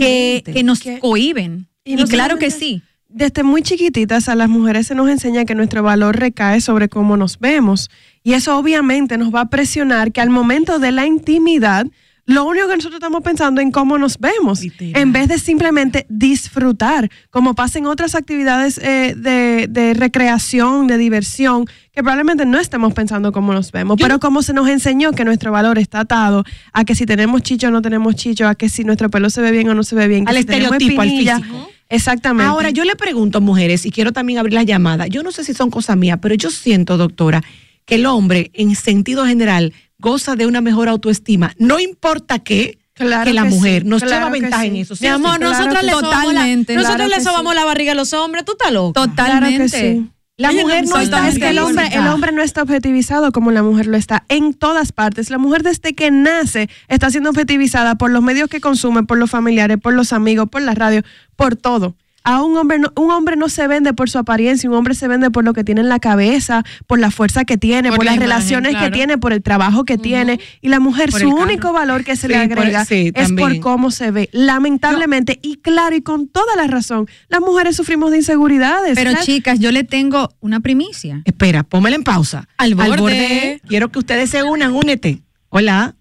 [0.00, 1.68] Que, que nos cohiben.
[1.84, 2.82] Y, no claro que sí.
[3.08, 7.16] Desde muy chiquititas a las mujeres se nos enseña que nuestro valor recae sobre cómo
[7.16, 7.90] nos vemos.
[8.22, 11.86] Y eso obviamente nos va a presionar que al momento de la intimidad,
[12.28, 17.08] lo único que nosotros estamos pensando en cómo nos vemos, en vez de simplemente disfrutar,
[17.30, 22.92] como pasa en otras actividades eh, de, de recreación, de diversión, que probablemente no estemos
[22.92, 26.84] pensando cómo nos vemos, pero como se nos enseñó que nuestro valor está atado a
[26.84, 29.50] que si tenemos chicho o no tenemos chicho, a que si nuestro pelo se ve
[29.50, 31.70] bien o no se ve bien, que Al si estereotipo, al físico.
[31.88, 32.44] Exactamente.
[32.46, 35.06] Ahora, yo le pregunto, mujeres, y quiero también abrir la llamada.
[35.06, 37.42] Yo no sé si son cosas mías, pero yo siento, doctora,
[37.86, 41.52] que el hombre, en sentido general, goza de una mejor autoestima.
[41.58, 43.82] No importa qué, Claro que la que mujer.
[43.82, 44.68] sí, nos claro lleva ventaja sí.
[44.68, 44.96] en eso.
[44.96, 46.74] ¿sí Mi amor, nosotros le sobamos, la, Totalmente.
[46.74, 48.44] nosotros Claro le sobamos la barriga a los hombres.
[48.44, 49.00] ¿Tú estás loca?
[49.00, 49.56] Totalmente.
[49.56, 50.10] Claro que sí.
[50.36, 53.64] La mujer no está Es que el hombre, el hombre no está objetivizado como la
[53.64, 55.30] mujer lo está en todas partes.
[55.30, 59.30] La mujer desde que nace está siendo objetivizada por los medios que consume, por los
[59.30, 61.02] familiares, por los amigos, por la radio,
[61.34, 61.96] por todo.
[62.30, 65.08] A un hombre, no, un hombre no se vende por su apariencia, un hombre se
[65.08, 68.04] vende por lo que tiene en la cabeza, por la fuerza que tiene, Por por,
[68.04, 68.86] la las imagen, relaciones claro.
[68.86, 70.38] que tiene, por el trabajo que tiene.
[70.60, 73.58] Y la mujer, Por su único valor que se le por- agrega sí, es por
[73.60, 74.28] cómo se ve.
[74.32, 78.92] Lamentablemente, y claro, y con toda la razón, las mujeres sufrimos de inseguridades.
[78.94, 81.22] Pero chicas, yo le tengo una primicia.
[81.24, 82.46] Espera, pómela en pausa.
[82.58, 83.60] Al borde.
[83.66, 85.22] Quiero que ustedes se unan, únete.
[85.48, 85.94] Hola.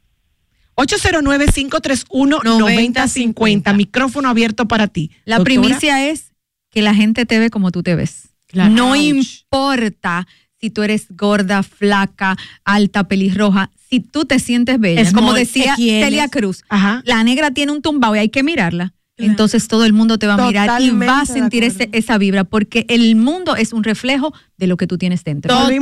[0.78, 3.76] 809-531-9050.
[3.76, 5.12] Micrófono abierto para ti.
[5.26, 5.62] La Doctora.
[5.62, 6.32] primicia es
[6.72, 8.30] que la gente te ve como tú te ves.
[8.48, 8.72] Claro.
[8.72, 9.00] No Ouch.
[9.00, 10.28] importa
[10.60, 13.72] si tú eres gorda, flaca, alta, pelirroja.
[13.90, 15.76] Si tú te sientes bella, Es como decía.
[15.76, 17.02] Celia Cruz, Ajá.
[17.06, 18.94] la negra tiene un tumbao y hay que mirarla.
[19.20, 22.44] Entonces todo el mundo te va a mirar y va a sentir ese- esa vibra,
[22.44, 25.50] porque el mundo es un reflejo de lo que tú tienes dentro.
[25.52, 25.80] Total.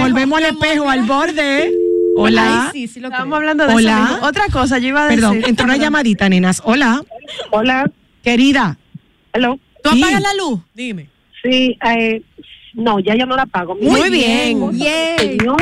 [0.00, 1.72] Volvemos al espejo, al borde.
[2.16, 2.66] Hola.
[2.66, 3.50] Ay, sí, sí lo Estábamos creo.
[3.50, 4.10] hablando de Hola.
[4.16, 4.26] eso.
[4.26, 5.20] Otra cosa, yo iba a decir.
[5.20, 6.62] Perdón, entró una llamadita, nenas.
[6.64, 7.02] Hola.
[7.50, 7.90] Hola.
[8.22, 8.78] Querida.
[9.32, 9.58] Hello.
[9.82, 10.02] ¿Tú Sí.
[10.02, 10.60] apagas la luz?
[10.74, 11.08] Dime.
[11.42, 12.22] Sí, eh,
[12.74, 13.74] no, ya yo no la pago.
[13.74, 14.58] Mi- Muy bien.
[14.60, 15.56] me enseñó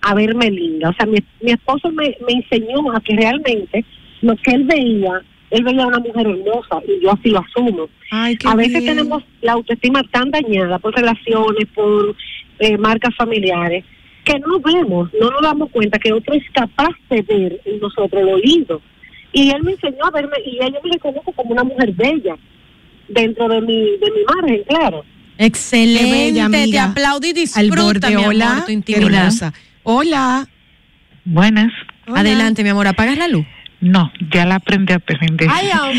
[0.00, 0.88] a verme linda.
[0.88, 3.84] O sea, mi, mi esposo me, me enseñó a que realmente
[4.22, 5.20] lo que él veía,
[5.50, 7.88] él veía a una mujer hermosa y yo así lo asumo.
[8.10, 8.96] Ay, qué a veces bien.
[8.96, 12.14] tenemos la autoestima tan dañada por relaciones, por
[12.60, 13.84] eh, marcas familiares,
[14.24, 18.22] que no vemos, no nos damos cuenta que otro es capaz de ver en nosotros
[18.22, 18.80] lo lindo.
[19.32, 22.36] Y él me enseñó a verme y yo me reconozco como una mujer bella
[23.08, 25.04] dentro de mi, de mi margen, claro.
[25.38, 26.10] Excelente.
[26.10, 26.84] Bella, te amiga.
[26.84, 28.62] aplaudo y Al disfruta, borde, mi amor, hola.
[28.66, 29.32] tu intimidad.
[29.82, 30.46] Hola.
[31.24, 31.72] Buenas.
[32.06, 33.46] Adelante, mi amor, ¿apagas la luz?
[33.82, 35.48] No, ya la aprendí a aprender.
[35.50, 35.90] Ay, amor.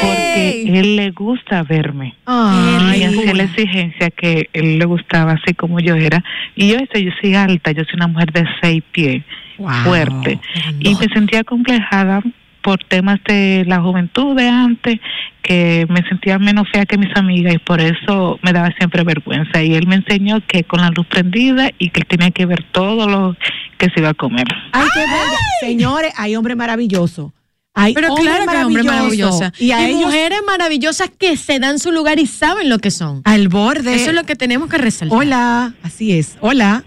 [0.00, 2.14] Porque él le gusta verme.
[2.24, 6.22] Ay, y hacía la exigencia que él le gustaba así como yo era.
[6.54, 9.24] Y yo eso, yo soy alta, yo soy una mujer de seis pies,
[9.58, 9.70] Wow.
[9.84, 10.38] fuerte.
[10.78, 12.22] Y me sentía complejada
[12.62, 15.00] por temas de la juventud de antes,
[15.42, 19.62] que me sentía menos fea que mis amigas y por eso me daba siempre vergüenza.
[19.62, 22.64] Y él me enseñó que con la luz prendida y que él tenía que ver
[22.72, 23.36] todo lo
[23.78, 24.46] que se iba a comer.
[24.72, 25.38] Ay, qué bella.
[25.60, 27.32] Señores, hay hombres maravillosos.
[27.74, 28.66] Hay Pero hombres claro que hay.
[29.58, 33.22] Y ellos mujeres maravillosas que se dan su lugar y saben lo que son.
[33.24, 33.94] al borde.
[33.94, 35.18] Eso es lo que tenemos que resaltar.
[35.18, 36.36] Hola, así es.
[36.40, 36.84] Hola.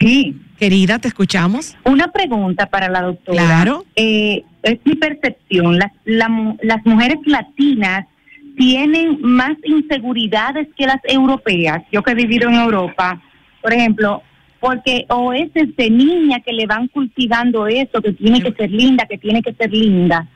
[0.00, 0.36] Sí.
[0.58, 1.76] Querida, te escuchamos.
[1.84, 3.44] Una pregunta para la doctora.
[3.44, 3.84] Claro.
[3.94, 5.78] Eh, es mi percepción.
[5.78, 8.06] Las, la las mujeres latinas
[8.56, 11.84] tienen más inseguridades que las europeas.
[11.92, 13.22] Yo que he vivido en Europa,
[13.62, 14.22] por ejemplo,
[14.58, 19.06] porque o es desde niña que le van cultivando eso, que tiene que ser linda,
[19.06, 20.26] que tiene que ser linda.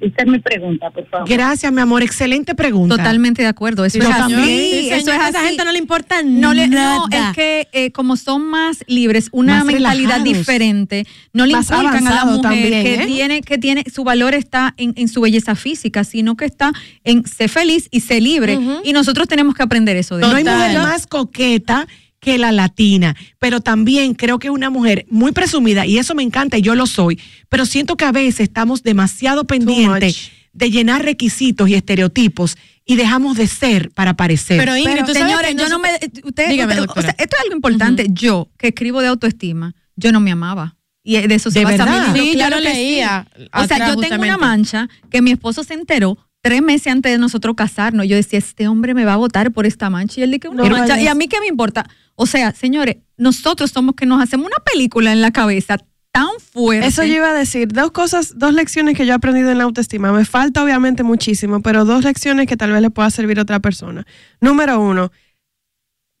[0.00, 1.28] Esa es mi pregunta, por favor.
[1.28, 2.02] Gracias, mi amor.
[2.02, 2.96] Excelente pregunta.
[2.96, 3.84] Totalmente de acuerdo.
[3.84, 4.44] Eso es también.
[4.44, 6.76] Sí, eso es a esa gente no le importa No, le, no,
[7.08, 7.30] nada.
[7.30, 10.24] es que eh, como son más libres, una Más mentalidad relajados.
[10.24, 13.06] diferente, no le Más inculcan a la mujer también, que ¿eh?
[13.06, 16.72] tiene, que tiene, su valor está en, en su belleza física, sino que está
[17.04, 18.58] en ser feliz y ser libre.
[18.84, 21.86] Y nosotros tenemos que aprender eso de No hay mujer más coqueta
[22.26, 26.24] que la latina, pero también creo que es una mujer muy presumida y eso me
[26.24, 31.04] encanta y yo lo soy, pero siento que a veces estamos demasiado pendientes de llenar
[31.04, 34.58] requisitos y estereotipos y dejamos de ser para parecer.
[34.58, 35.88] Pero Ingrid, tú sabes señores, yo no me.
[36.24, 37.00] Usted, Dígame, usted- doctora.
[37.00, 38.06] o sea, esto es algo importante.
[38.10, 40.74] Yo, que escribo de autoestima, yo no me amaba.
[41.04, 42.08] Y de eso se ¿De basa verdad?
[42.08, 42.22] mi libro.
[42.24, 43.44] Sí, yo claro lo que leía sí.
[43.52, 47.18] O sea, yo tengo una mancha que mi esposo se enteró tres meses antes de
[47.18, 48.06] nosotros casarnos.
[48.08, 50.20] Yo decía, este hombre me va a votar por esta mancha.
[50.20, 50.94] Y él dice, una No mancha.
[50.94, 51.04] vayas.
[51.04, 51.88] Y a mí qué me importa.
[52.16, 55.78] O sea, señores, nosotros somos que nos hacemos una película en la cabeza
[56.10, 56.86] tan fuerte.
[56.86, 59.64] Eso yo iba a decir, dos cosas, dos lecciones que yo he aprendido en la
[59.64, 60.12] autoestima.
[60.12, 63.60] Me falta obviamente muchísimo, pero dos lecciones que tal vez le pueda servir a otra
[63.60, 64.06] persona.
[64.40, 65.12] Número uno,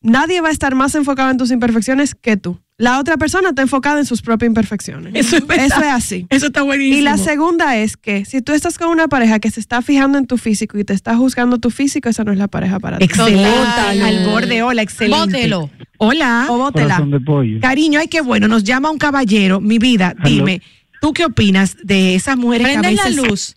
[0.02, 2.60] nadie va a estar más enfocado en tus imperfecciones que tú.
[2.78, 5.14] La otra persona está enfocada en sus propias imperfecciones.
[5.14, 5.64] Eso es verdad.
[5.64, 6.26] Eso es así.
[6.28, 6.98] Eso está buenísimo.
[6.98, 10.18] Y la segunda es que si tú estás con una pareja que se está fijando
[10.18, 12.98] en tu físico y te está juzgando tu físico, esa no es la pareja para
[12.98, 13.04] ti.
[13.04, 13.48] Excelente.
[13.48, 14.02] Total.
[14.02, 15.36] Al borde, hola, excelente.
[15.38, 15.70] Bótelo.
[15.96, 16.46] Hola.
[16.50, 16.96] O bótela.
[16.96, 17.60] Corazón de pollo.
[17.60, 18.46] Cariño, ay, qué bueno.
[18.46, 19.62] Nos llama un caballero.
[19.62, 20.60] Mi vida, dime,
[21.00, 23.16] ¿tú qué opinas de esas mujeres Prende que a la veces...
[23.16, 23.56] luz.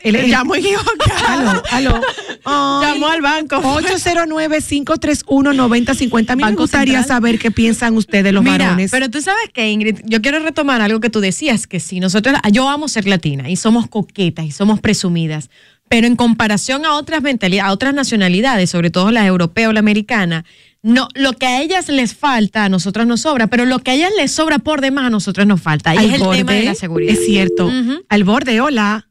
[0.00, 1.62] Él, él- Llamó equivocado.
[1.70, 2.00] Aló, aló.
[2.44, 3.56] Ay, Llamó al banco.
[3.56, 6.32] 809-531-9050.
[6.32, 7.16] A mí me gustaría Central.
[7.16, 8.90] saber qué piensan ustedes, los Mira, varones.
[8.90, 12.36] pero tú sabes que Ingrid, yo quiero retomar algo que tú decías, que si nosotros,
[12.52, 15.50] yo amo ser latina y somos coquetas y somos presumidas,
[15.88, 19.80] pero en comparación a otras mentalidades, a otras nacionalidades, sobre todo la europea o la
[19.80, 20.44] americana,
[20.80, 23.94] no, lo que a ellas les falta, a nosotros nos sobra, pero lo que a
[23.94, 25.92] ellas les sobra por demás, a nosotros nos falta.
[25.94, 27.12] Y Al es el tema de borde, la seguridad.
[27.14, 27.66] Es cierto.
[27.66, 28.04] Ujú.
[28.08, 29.07] Al borde, hola.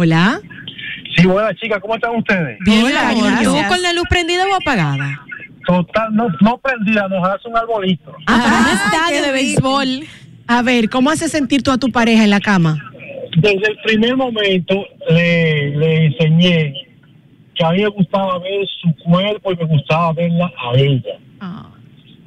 [0.00, 0.40] Hola.
[1.16, 2.56] Sí, buenas chicas, ¿cómo están ustedes?
[2.64, 3.40] Bien, Hola.
[3.42, 5.26] ¿Tú con la luz prendida o apagada?
[5.66, 8.14] Total, no, no prendida, nos hace un arbolito.
[8.28, 10.04] Ah, estadio de béisbol.
[10.46, 12.78] A ver, ¿cómo hace sentir tú a tu pareja en la cama?
[13.38, 16.74] Desde el primer momento le, le enseñé
[17.56, 21.18] que a mí me gustaba ver su cuerpo y me gustaba verla a ella.
[21.40, 21.70] Ah.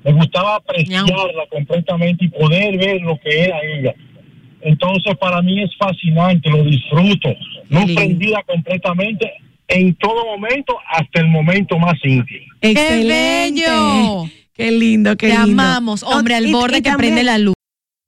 [0.04, 3.96] Me gustaba apreciarla completamente y poder ver lo que era ella.
[4.64, 7.30] Entonces para mí es fascinante, lo disfruto.
[7.70, 9.32] No prendida completamente
[9.68, 12.46] en todo momento hasta el momento más íntimo.
[12.62, 13.62] Excelente.
[13.62, 14.26] bello!
[14.54, 15.62] Qué lindo, qué Te lindo.
[15.64, 17.54] amamos, hombre al borde y que prende la luz.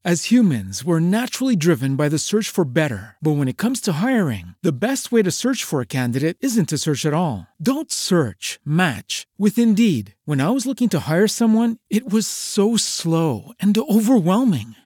[0.06, 3.16] As humans, we're naturally driven by the search for better.
[3.22, 6.68] But when it comes to hiring, the best way to search for a candidate isn't
[6.70, 7.47] to search at all.
[7.58, 10.14] Don't search, match with Indeed.
[10.26, 14.76] When I was looking to hire someone, it was so slow and overwhelming.